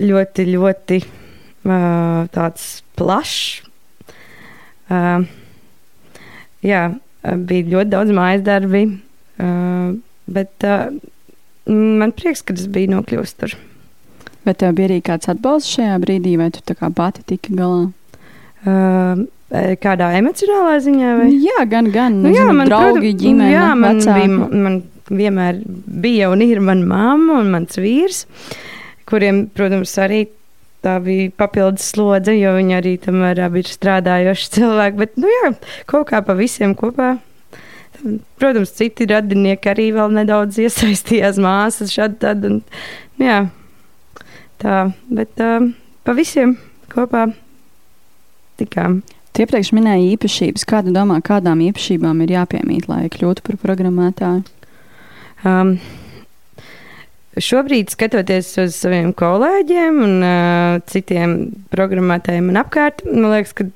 [0.00, 2.66] ļoti, ļoti uh, tāds
[2.98, 3.62] plašs.
[4.90, 5.22] Uh,
[6.66, 6.82] jā,
[7.46, 8.86] bija ļoti daudz mājas darbi,
[9.38, 9.94] uh,
[10.26, 10.88] bet uh,
[11.70, 13.60] man prieks, ka es biju nokļuvusi tur.
[14.46, 16.62] Bet tev bija arī kāds atbalsts šajā brīdī, vai tu
[16.96, 17.90] pati tiki galā?
[18.60, 19.26] Uh,
[19.82, 21.12] kādā emocionālā ziņā?
[21.20, 21.28] Vai?
[21.42, 22.20] Jā, gan, gan.
[22.22, 24.80] Nu, jā, zinu, man draugi, protams, ģimene, jā, man, bija, man
[25.10, 25.62] vienmēr
[26.04, 28.24] bija un ir mana mamma un mans vīrs,
[29.10, 30.26] kuriem, protams, arī
[30.84, 35.00] tā bija papildus slodze, jo viņi arī tomēr abi ir strādājoši cilvēki.
[35.02, 35.54] Bet, nu jā,
[35.90, 37.16] kaut kā pa visiem kopā.
[38.40, 42.46] Protams, citi radinieki arī vēl nedaudz iesaistījās, māsas šādi tad.
[42.48, 42.62] Un,
[43.20, 43.40] nu jā,
[44.60, 44.82] tā,
[45.12, 45.70] bet uh,
[46.06, 46.56] pa visiem
[46.92, 47.28] kopā
[48.60, 49.00] tikām.
[49.30, 50.66] Tu iepriekš minēji īpašības.
[50.68, 54.42] Kāda domā, kādām īpašībām ir jāpiemīt, lai kļūtu par programmētāju?
[55.46, 55.76] Um,
[57.40, 61.36] Šobrīd, skatoties uz saviem kolēģiem un uh, citiem
[61.70, 63.68] programmētājiem man apkārt, man liekas, ka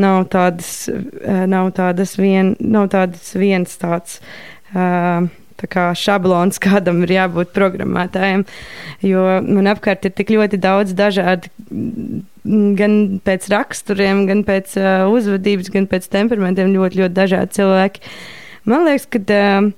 [0.00, 4.16] nav tādas, uh, nav tādas, vien, nav tādas viens tāds.
[4.72, 5.28] Uh,
[5.68, 8.46] šablons, kādam ir jābūt programmētājam.
[9.06, 11.50] Jo man apkārt ir tik ļoti daudz dažādu,
[12.78, 12.94] gan
[13.24, 18.06] pēc raksturiem, gan pēc uh, uzvedības, gan pēc temperamentiem, ļoti, ļoti dažādi cilvēki.
[18.68, 19.68] Man liekas, ka uh,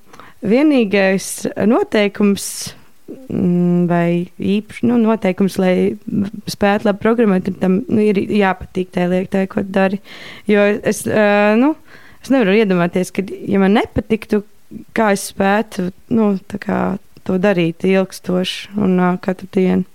[0.43, 1.35] vienīgais
[1.67, 2.47] noteikums
[3.33, 5.75] Mm, vai īpaši nu, noteikums, lai
[6.51, 10.01] spētu labi programmēt, tam nu, ir jāpatīk tai lietai, ko dari.
[10.51, 11.73] Jo es, uh, nu,
[12.23, 14.43] es nevaru iedomāties, ka, ja man nepatiktu,
[14.97, 16.83] kā es spētu nu, kā,
[17.27, 19.87] to darīt ilgstoši un uh, katru dienu.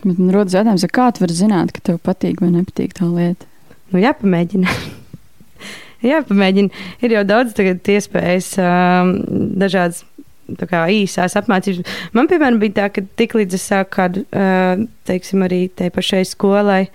[0.00, 3.48] Bet man rodas jautājums, kā tu vari zināt, ka tev patīk vai nepatīk tā lieta?
[3.92, 4.76] Nu, jāpamēģina.
[6.12, 6.84] jāpamēģina.
[7.04, 9.12] Ir jau daudz iespējas, um,
[9.60, 10.06] dažādas
[10.70, 11.84] kā, īsās apmācības.
[12.16, 14.24] Man, piemēram, bija tā, ka tiklīdz es sāku kādu,
[15.08, 16.86] teiksim, arī tai pašai skolai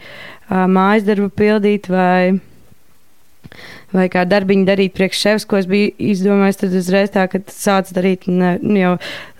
[0.50, 2.36] mājas darbu pildīt vai
[3.96, 7.92] vai kā darbiņu darīt priekš sevis, ko es biju izdomājis, tad uzreiz tā, ka sāc
[7.96, 8.94] darīt, un nu, jau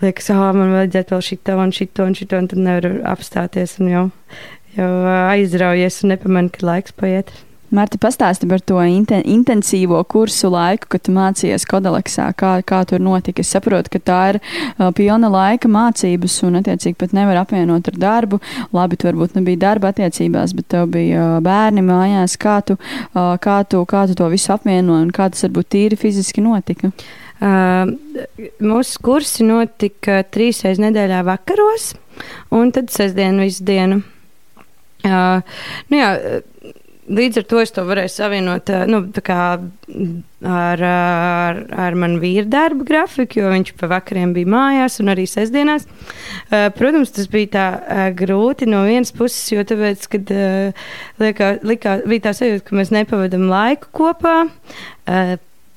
[0.04, 3.92] liekas, ah, man vajadzētu vēl šito un šito un šito, un tad nevaru apstāties un
[3.92, 4.06] jau,
[4.78, 4.92] jau
[5.26, 7.34] aizraujies un nepamanu, ka laiks paiet.
[7.74, 12.28] Marta, pastāsti par to inten intensīvo kursu laiku, kad mācījies Kodaleksā.
[12.38, 13.42] Kā, kā tur notika?
[13.42, 17.98] Es saprotu, ka tā ir uh, pilna laika mācības un, attiecīgi, pat nevar apvienot ar
[18.06, 18.40] darbu.
[18.76, 22.38] Labi, tu varbūt nebija darba attiecībās, bet tev bija uh, bērni mājās.
[22.38, 25.98] Kā tu, uh, kā, tu, kā tu to visu apvienoji un kā tas varbūt tīri
[26.00, 26.94] fiziski notika?
[27.36, 27.90] Uh,
[28.62, 31.96] mūsu kursi notika trīs reizes nedēļā vakaros,
[32.54, 34.04] un tad sestdienu visu dienu.
[35.06, 35.42] Uh,
[35.90, 36.12] nu jā,
[37.08, 39.40] līdz ar to es to varēju savienot nu, kā,
[40.56, 45.26] ar, ar, ar manu vīru darba grafiku, jo viņš pa vakariem bija mājās un arī
[45.30, 45.88] sestdienās.
[46.50, 47.66] Protams, tas bija tā
[48.18, 50.36] grūti no vienas puses, jo tāpēc, kad
[51.22, 54.38] likā, likā, bija tā sajūta, ka mēs nepavadam laiku kopā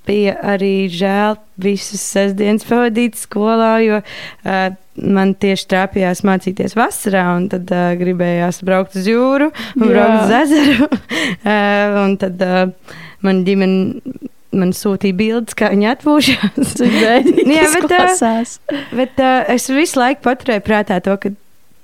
[0.09, 4.69] bija arī žēl visas sestdienas pavadīt skolā, jo uh,
[5.03, 10.89] man tieši trāpījās mācīties vasarā, un tad uh, gribējās braukt uz jūru braukt uz ezeru.
[10.89, 14.19] uh, un tad uh, man ģimene
[14.49, 16.79] man sūtīja bildes, kā viņa atpūšas.
[17.53, 21.31] Jā, bet, uh, bet uh, es visu laiku paturēju prātā to, ka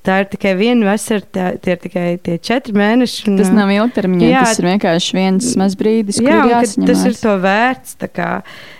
[0.06, 3.28] tā ir tikai viena vasara, tā, tie ir tikai tie četri mēneši.
[3.30, 6.90] Un, tas nav ilgtermiņā, jā, tas ir vienkārši viens maz brīdis, jā, kur jāsaņem.
[6.90, 8.00] Tas ir to vērts.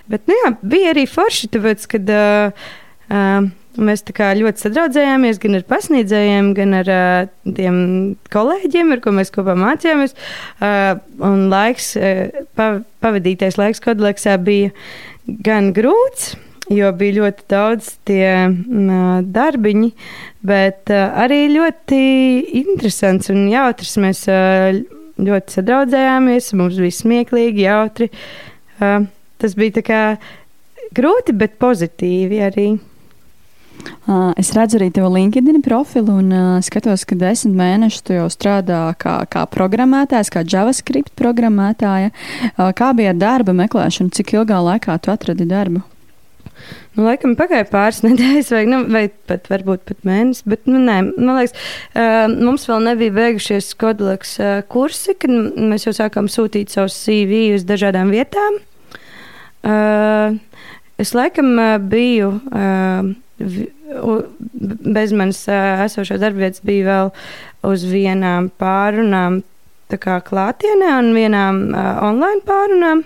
[0.10, 2.66] Bet, nu jā, bija arī forši, tāpēc, kad uh,
[3.06, 7.78] Uh, Mēs ļoti sadraudzējāmies gan ar pasniedzējiem, gan ar uh, tiem
[8.32, 10.16] kolēģiem, ar ko mēs kopā mācījāmies.
[10.60, 10.96] Uh,
[11.26, 12.40] un laiks, uh,
[13.04, 14.72] pavadītais laiks Kodleksā bija
[15.26, 16.36] gan grūts,
[16.72, 18.30] jo bija ļoti daudz tie
[19.36, 19.92] darbiņi,
[20.46, 22.00] bet arī ļoti
[22.62, 23.98] interesants un jautrs.
[24.02, 24.24] Mēs
[25.22, 28.10] ļoti sadraudzējāmies, mums bija smieklīgi, jautri.
[28.80, 30.02] Tas bija kā
[30.98, 32.68] grūti, bet pozitīvi arī.
[34.38, 36.30] Es redzu arī tavu LinkedIn profilu un
[36.66, 42.14] skatos, ka desmit mēnešus tu jau strādā kā, kā programmētājs, kā JavaScript programmētāja.
[42.78, 44.14] Kā bija darba meklēšana?
[44.14, 45.82] Cik ilgā laikā tu atradi darbu?
[46.96, 50.46] Nu, laikam pagāja pāris nedēļas, vai, nu, vai pat varbūt pat mēnesis.
[50.48, 51.56] Bet, nu, nē, man liekas,
[51.92, 57.58] uh, mums vēl nebija beigušies Kodlaks uh, kursi, kad mēs jau sākām sūtīt savus CV
[57.58, 58.62] uz dažādām vietām.
[59.66, 60.40] Uh,
[61.02, 61.56] es laikam
[61.90, 62.36] biju.
[63.40, 67.12] Bez manis esošās darbvietas bija vēl
[67.68, 69.42] uz vienām pārunām,
[69.92, 73.04] tā kā klātienē, un vienām uh, online pārunām.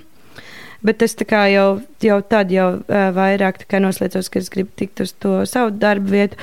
[0.86, 5.42] Bet es jau, jau tad jau uh, vairāk noslēdzos, ka es gribu tikt uz to
[5.50, 6.40] savu darbu vietu.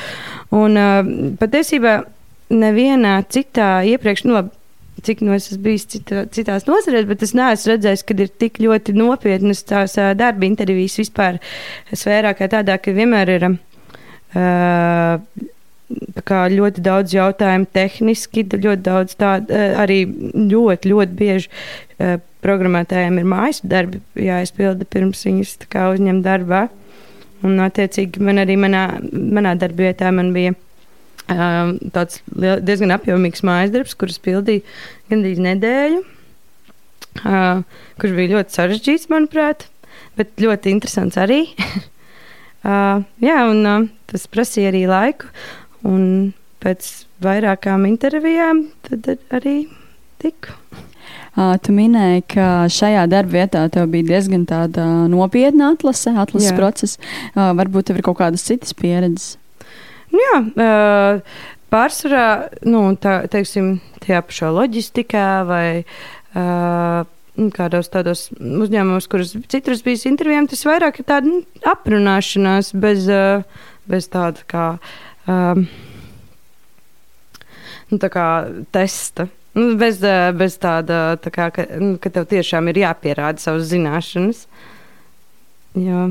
[0.53, 1.01] Un uh,
[1.41, 2.03] patiesībā
[2.53, 4.53] nevienā citā iepriekš, nu, labi,
[5.07, 8.61] cik no es esmu bijis cita, citās nozarēs, bet es neesmu redzējis, ka ir tik
[8.63, 11.41] ļoti nopietnas tās darba intervijas vispār
[11.93, 13.49] sfērā, kā tādā, ka vienmēr ir.
[16.27, 20.01] Ļoti daudz jautājumu tehniski, ļoti daudz tādu arī
[20.35, 21.49] ļoti, ļoti bieži
[22.47, 26.67] programmētājiem ir mājas darbi jāizpilda pirms viņus uzņem darbā.
[27.45, 33.75] Un, attiecīgi, man arī manā, manā darbvietā man bija um, tāds liel, diezgan apjomīgs mājas
[33.75, 34.65] darbs, kurus pildīju
[35.11, 36.01] gandrīz nedēļu,
[37.23, 39.69] uh, kurš bija ļoti sarežģīts, manuprāt,
[40.19, 41.45] bet ļoti interesants arī.
[42.67, 45.31] Uh, jā, un uh, tas prasīja arī laiku.
[45.87, 46.33] Un
[46.65, 46.89] pēc
[47.23, 49.69] vairākām intervijām tad arī
[50.23, 50.57] tiku.
[51.37, 56.57] Uh, tu minēji, ka šajā darba vietā tev bija diezgan tāda nopietna atlase, atlases jā.
[56.57, 56.97] process.
[57.35, 59.37] Uh, varbūt tev ir kaut kādas citas pieredzes.
[60.11, 62.27] Nu, jā, uh, pārsvarā,
[62.67, 67.05] nu, tā, teiksim, tajā pašā loģistikā vai uh,
[67.55, 73.45] kādos tādos uzņēmumos, kurus citur bijis intervijām, tas vairāk ir tāda nu, aprunāšanās bez, uh,
[73.91, 74.67] bez tāda kā,
[75.29, 75.67] um,
[77.91, 78.27] nu, tā kā
[78.75, 79.29] testa.
[79.57, 83.69] Nu, bez, uh, bez tāda, tā kā, ka, nu, ka tev tiešām ir jāpierāda savas
[83.73, 84.47] zināšanas.
[85.77, 86.07] Jo,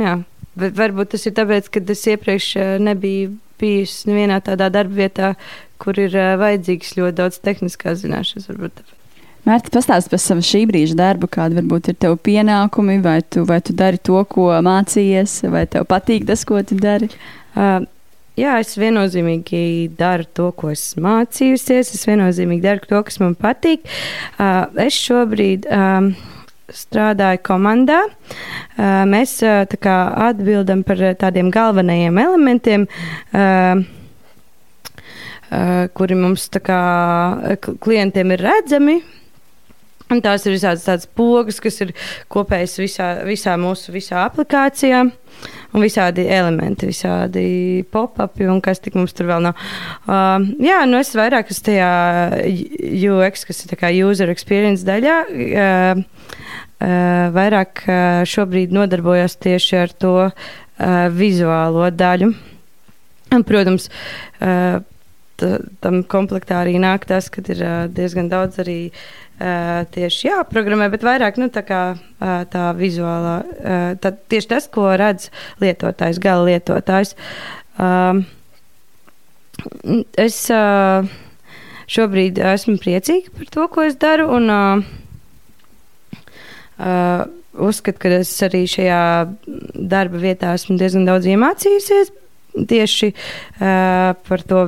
[0.00, 0.18] jā,
[0.60, 5.32] varbūt tas ir tāpēc, ka es iepriekš uh, nebiju bijusi nevienā tādā darba vietā,
[5.80, 8.50] kur ir vajadzīgs ļoti daudz tehniskās zināšanas.
[8.50, 9.03] Varbūt tāpēc.
[9.44, 13.58] Mērķis pastāst par savu šī brīža darbu, kāda varbūt ir tev pienākumi, vai tu, vai
[13.60, 17.10] tu dari to, ko mācījies, vai tev patīk tas, ko tu dari?
[17.52, 17.84] Uh,
[18.40, 21.92] jā, es viennozīmīgi daru to, ko esmu mācījusies.
[21.92, 23.84] Es viennozīmīgi daru to, kas man patīk.
[24.38, 25.68] Uh, es šobrīd.
[25.68, 26.14] Um,
[26.72, 27.98] strādāju komandā.
[28.08, 29.96] Uh, mēs uh, kā,
[30.30, 32.86] atbildam par tādiem galvenajiem elementiem,
[33.36, 33.84] uh,
[35.94, 36.80] kuri mums kā,
[37.84, 38.96] klientiem ir redzami.
[40.14, 41.90] Un tās ir visādas tādas pogas, kas ir
[42.30, 45.02] kopējas visā, visā mūsu visā aplikācijā.
[45.74, 49.58] Un visādi elementi, visādi pop-upi un kas tik mums tur vēl nav.
[50.06, 51.88] Uh, jā, nu es vairāk uz tajā
[53.10, 55.16] UX, kas ir tā kā user experience daļā.
[55.34, 56.04] Uh,
[56.78, 60.38] uh, vairāk uh, šobrīd nodarbojos tieši ar to uh,
[61.10, 62.30] vizuālo daļu.
[63.34, 63.90] Un, protams,
[64.38, 64.78] uh,
[65.82, 71.04] tam komplektā arī nāk tas, ka ir uh, diezgan daudz arī uh, tieši jāprogrammē, bet
[71.06, 71.80] vairāk nu, tā, kā,
[72.52, 73.36] tā vizuālā,
[74.00, 75.30] tā, tieši tas, ko redz
[75.62, 77.14] lietotājs, gala lietotājs.
[80.24, 80.38] Es
[81.94, 84.30] šobrīd esmu priecīga par to, ko es daru.
[84.38, 84.50] Un,
[87.54, 89.00] Uzskatu, ka es arī šajā
[89.86, 92.10] darba vietā esmu diezgan daudz iemācījusies
[92.54, 94.66] tieši uh, par to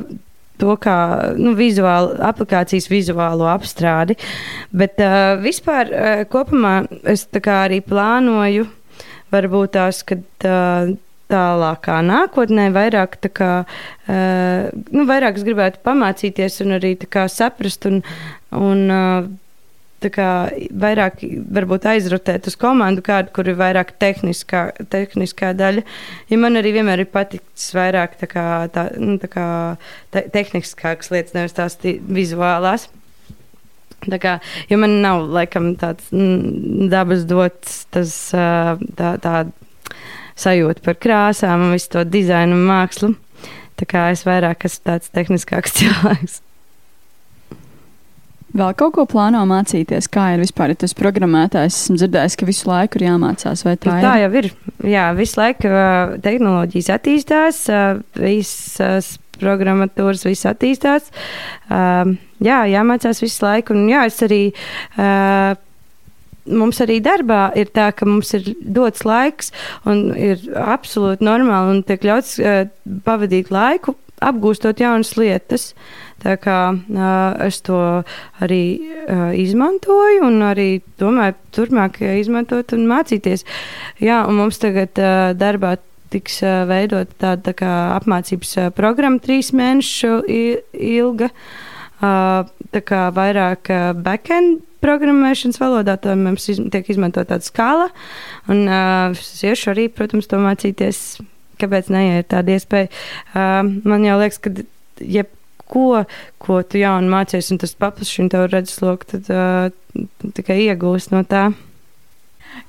[0.61, 0.99] to kā
[1.39, 4.19] nu, vizuāli, aplikācijas vizuālo apstrādi.
[4.77, 6.79] Bet uh, vispār uh, kopumā
[7.09, 7.27] es
[7.67, 8.69] arī plānoju,
[9.35, 10.25] varbūt tās, kad.
[10.45, 10.97] Uh,
[11.27, 16.93] tālākā nākotnē, vairāk, kā, uh, nu, vairāk es gribētu pamācīties un arī
[17.27, 17.99] saprast un,
[18.55, 19.27] un uh,
[20.05, 21.23] vairāk
[21.91, 25.83] aizrotēt uz komandu, kādu, kur ir vairāk tehniskā, tehniskā daļa.
[26.31, 29.49] Ja man arī vienmēr ir paticis vairāk tā kā, tā, nu, tā kā
[30.15, 32.89] te, tehniskākas lietas, nevis tās vizuālās.
[34.07, 34.39] Tā kā,
[34.71, 39.37] ja man nav laikam tāds dabas dots, tas tā, tā
[40.37, 43.15] sajūtu par krāsām un visu to dizainu un mākslu.
[43.77, 46.43] Tā kā es vairāk esmu tāds tehniskāks cilvēks.
[48.57, 52.71] Vēl kaut ko plāno mācīties, kā ir vispār, ja tas programmētājs, esmu dzirdējis, ka visu
[52.71, 54.49] laiku ir jāmācās, vai tā, tā jau ir?
[54.87, 55.73] Jā, visu laiku
[56.25, 57.61] tehnoloģijas attīstās,
[58.17, 61.13] visas programmatūras, viss attīstās.
[61.69, 64.43] Jā, jāmācās visu laiku, un jā, es arī
[66.47, 69.53] mums arī darbā ir tā, ka mums ir dots laiks
[69.89, 72.69] un ir absolūti normāli un tiek ļauts uh,
[73.03, 75.71] pavadīt laiku apgūstot jaunas lietas.
[76.23, 77.79] Tā kā uh, es to
[78.43, 83.45] arī uh, izmantoju un arī domāju, turpmāk izmantot un mācīties.
[84.03, 85.77] Jā, un mums tagad uh, darbā
[86.15, 90.23] tiks uh, veidot tāda tā kā apmācības uh, programma trīs mēnešu
[90.73, 91.31] ilga.
[91.97, 97.89] Uh, tā kā vairāk uh, backend programmēšanas valodā, tad mums iz, tiek izmantot tāda skala.
[98.53, 101.19] Un uh, es iešu arī, protams, to mācīties
[101.61, 102.91] kāpēc ne, ja tāda iespēja.
[103.33, 104.53] Uh, man jau liekas, ka
[105.01, 106.05] jebko,
[106.43, 110.03] ko tu jaunu mācies, un tas paplašina tev redzesloku, tad uh,
[110.37, 111.49] tikai iegūst no tā.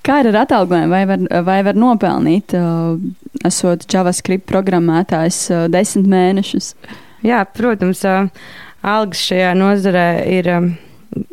[0.04, 0.92] Kā ir ar atalgojumu?
[0.92, 2.98] Vai var, vai var nopelnīt, uh,
[3.48, 6.74] esot JavaScript programmētājs, uh, desmit mēnešus?
[7.26, 8.28] Jā, protams, uh,
[8.88, 10.70] algas šajā nozarē ir, um,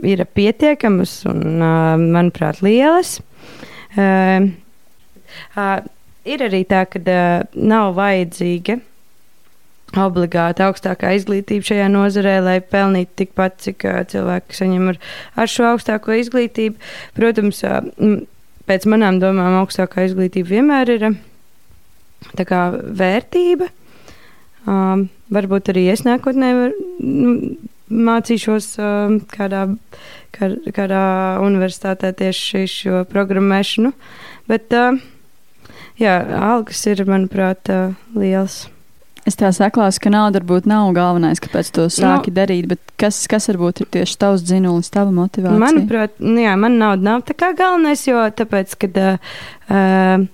[0.07, 1.43] ir pietiekamas un,
[2.15, 3.19] manuprāt, lielas.
[6.25, 8.79] Ir arī tā, ka uh, nav vajadzīga
[10.01, 15.01] obligāti augstākā izglītība šajā nozarē, lai pelnītu tikpat, cik uh, cilvēki saņem ar,
[15.39, 16.81] ar šo augstāko izglītību.
[17.19, 17.85] Protams, uh,
[18.69, 21.09] pēc manām domām, augstākā izglītība vienmēr ir
[22.49, 23.69] kā vērtība.
[24.65, 27.35] Um, varbūt arī es nākotnē var, nu,
[27.93, 29.67] mācīšos uh, kādā,
[30.33, 31.03] kā, kādā
[31.45, 33.93] universitātē tieši šo programmēšanu.
[34.49, 34.97] Bet, uh,
[36.01, 37.71] jā, algas ir, manuprāt,
[38.17, 38.65] liels.
[39.25, 43.23] Es tā saklāsu, ka nauda varbūt nav galvenais, kāpēc to sāki no, darīt, bet kas,
[43.31, 45.61] kas varbūt ir tieši tavs dzinulis, tava motivācija?
[45.63, 50.27] Manuprāt, nu jā, man nauda nav tā kā galvenais, jo tāpēc, kad uh,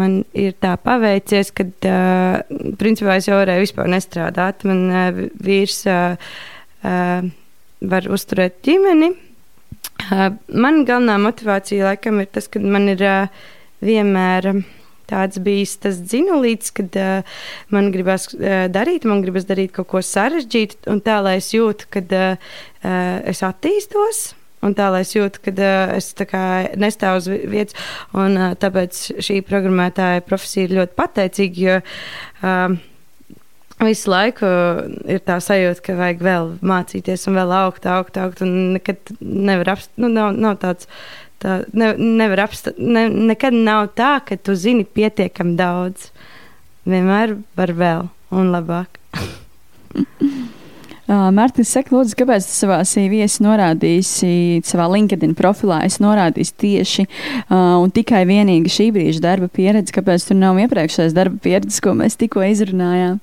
[0.00, 4.64] man ir tā paveicies, ka, uh, principā, es jau varēju vispār nestrādāt.
[4.70, 6.32] Man uh, vīrs uh,
[6.88, 7.28] uh,
[7.84, 9.12] var uzturēt ģimeni.
[10.06, 13.44] Uh, man galvenā motivācija laikam ir tas, ka man ir uh,
[13.84, 14.54] vienmēr.
[14.54, 14.72] Uh,
[15.10, 17.36] tāds bijis tas dzinulīts, kad uh,
[17.74, 21.88] man gribas uh, darīt, man gribas darīt kaut ko sarežģītu, un tā, lai es jūtu,
[21.92, 22.50] ka uh,
[23.26, 24.28] es attīstos.
[24.64, 26.08] Un tā lai es jūtu, ka uh, es
[26.80, 27.76] nestāvu uz vietas,
[28.16, 32.78] un uh, tāpēc šī programmētāja profesija ir ļoti pateicīga, jo uh,
[33.84, 34.48] visu laiku
[35.12, 39.74] ir tā sajūta, ka vajag vēl mācīties un vēl augt, augt, augt, un nekad nevar
[39.74, 40.00] apstāties.
[40.00, 40.88] Nu, nav, nav tāds
[41.42, 42.80] Tā ne, nevar apstāties.
[42.80, 46.10] Ne, nekad nav tā, ka tu zini pietiekami daudz.
[46.86, 48.06] Vienmēr var vēl
[48.36, 49.00] un labāk.
[51.06, 54.30] Uh, Mārtiņš, saka, lūdzu, kāpēc tu savā CV esi norādījusi,
[54.66, 60.26] savā LinkedIn profilā esi norādījis tieši uh, un tikai vienīgi šī brīža darba pieredze, kāpēc
[60.26, 63.20] tur nav iepriekšējais darba pieredzes, ko mēs tikko izrunājām?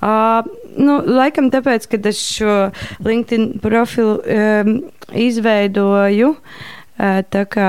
[0.00, 0.40] Uh,
[0.80, 2.56] nu, laikam tāpēc, ka es šo
[3.04, 4.78] LinkedIn profilu um,
[5.12, 6.32] izveidoju.
[6.32, 7.68] Uh, Tā kā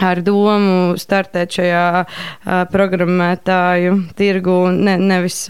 [0.00, 1.84] ar domu startēt šajā
[2.72, 5.46] programmētāju tirgu, ne, nevis.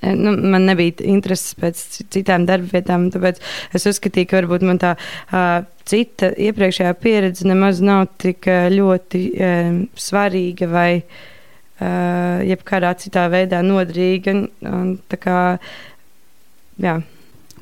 [0.00, 1.80] Nu, man nebija intereses pēc
[2.12, 3.40] citām darba vietām, tāpēc
[3.76, 9.82] es uzskatīju, ka varbūt man tā uh, cita iepriekšējā pieredze nemaz nav tik ļoti uh,
[10.00, 14.38] svarīga vai uh, jebkādā citā veidā noderīga.
[14.70, 15.40] Un, tā kā,
[16.80, 17.00] jā.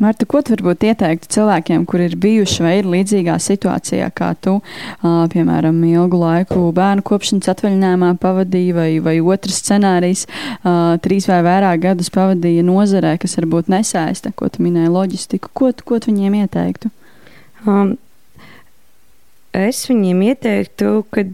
[0.02, 4.56] Marta, ko tu varbūt ieteiktu cilvēkiem, kur ir bijuši vai ir līdzīgā situācijā kā tu,
[5.02, 10.24] piemēram, ilgu laiku bērnu kopšanas atvaļinājumā pavadīja, vai, vai otrs scenārijs,
[11.06, 15.52] trīs vai vairāk gadus pavadīja nozarē, kas varbūt nesaista, ko tu minēji, loģistiku?
[15.54, 16.90] Ko, ko tu viņiem ieteiktu?
[17.62, 17.94] Um,
[19.54, 21.28] es viņiem ieteiktu, ka,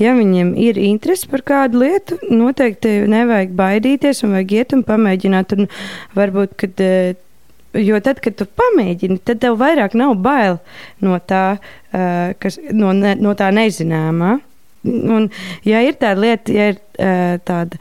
[0.00, 5.56] ja viņiem ir interese par kādu lietu, noteikti nevajag baidīties un vajag iet un pamēģināt.
[5.58, 5.72] Un
[6.16, 6.86] varbūt, kad
[7.76, 10.56] Jo tad, kad tu pamēģini, tad tev vairāk nav bail
[11.04, 11.58] no tā,
[12.40, 14.38] kas, no, ne, no tā nezināmā.
[14.88, 15.26] Un,
[15.68, 16.78] ja ir tāda lieta, ja ir
[17.44, 17.76] tāda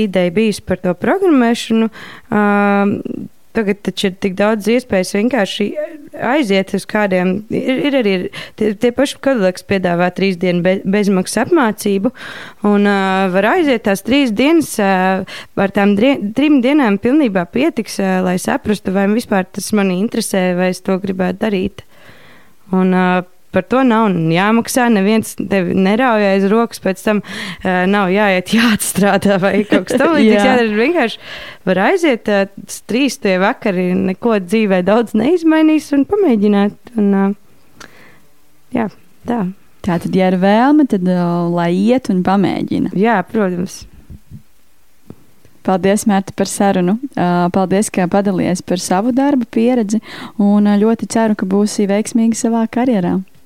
[0.00, 1.90] ideja bijusi par to programmēšanu,
[3.54, 5.66] Tagad taču ir tik daudz iespējas vienkārši
[6.14, 7.34] aiziet uz kādiem.
[7.54, 8.14] Ir, ir arī
[8.58, 12.12] tie, tie paši kodolēks piedāvā trīs dienu be, bezmaksas apmācību,
[12.70, 15.24] un uh, var aiziet tās trīs dienas, uh,
[15.60, 20.50] ar tām drie, trim dienām pilnībā pietiks, uh, lai saprastu, vai vispār tas mani interesē,
[20.58, 21.86] vai es to gribētu darīt.
[22.74, 23.22] Un, uh,
[23.54, 24.88] par to nav jāmaksā.
[24.92, 30.36] Neviens tevi nerauj aiz rokas, pēc tam uh, nav jāiet jāatstrādā vai kaut kas tamlīdzīgs.
[30.36, 30.44] Jā.
[30.50, 31.22] jādara vienkārši
[31.70, 32.44] var aiziet uh,
[32.90, 36.94] trīs tie vakari, neko dzīvē daudz neizmainīs un pamēģināt.
[36.98, 37.88] Un, uh,
[38.74, 38.90] jā,
[39.28, 39.44] tā.
[39.84, 42.94] Tā tad, ja ir vēlme, tad uh, lai iet un pamēģina.
[42.96, 43.82] Jā, protams.
[45.64, 46.98] Paldies, Mērta, par sarunu.
[47.52, 50.02] Paldies, ka padalījies par savu darbu pieredzi
[50.36, 53.16] un ļoti ceru, ka būsi veiksmīgi savā karjerā.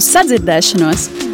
[0.00, 1.29] Uz sadzirdēšanos!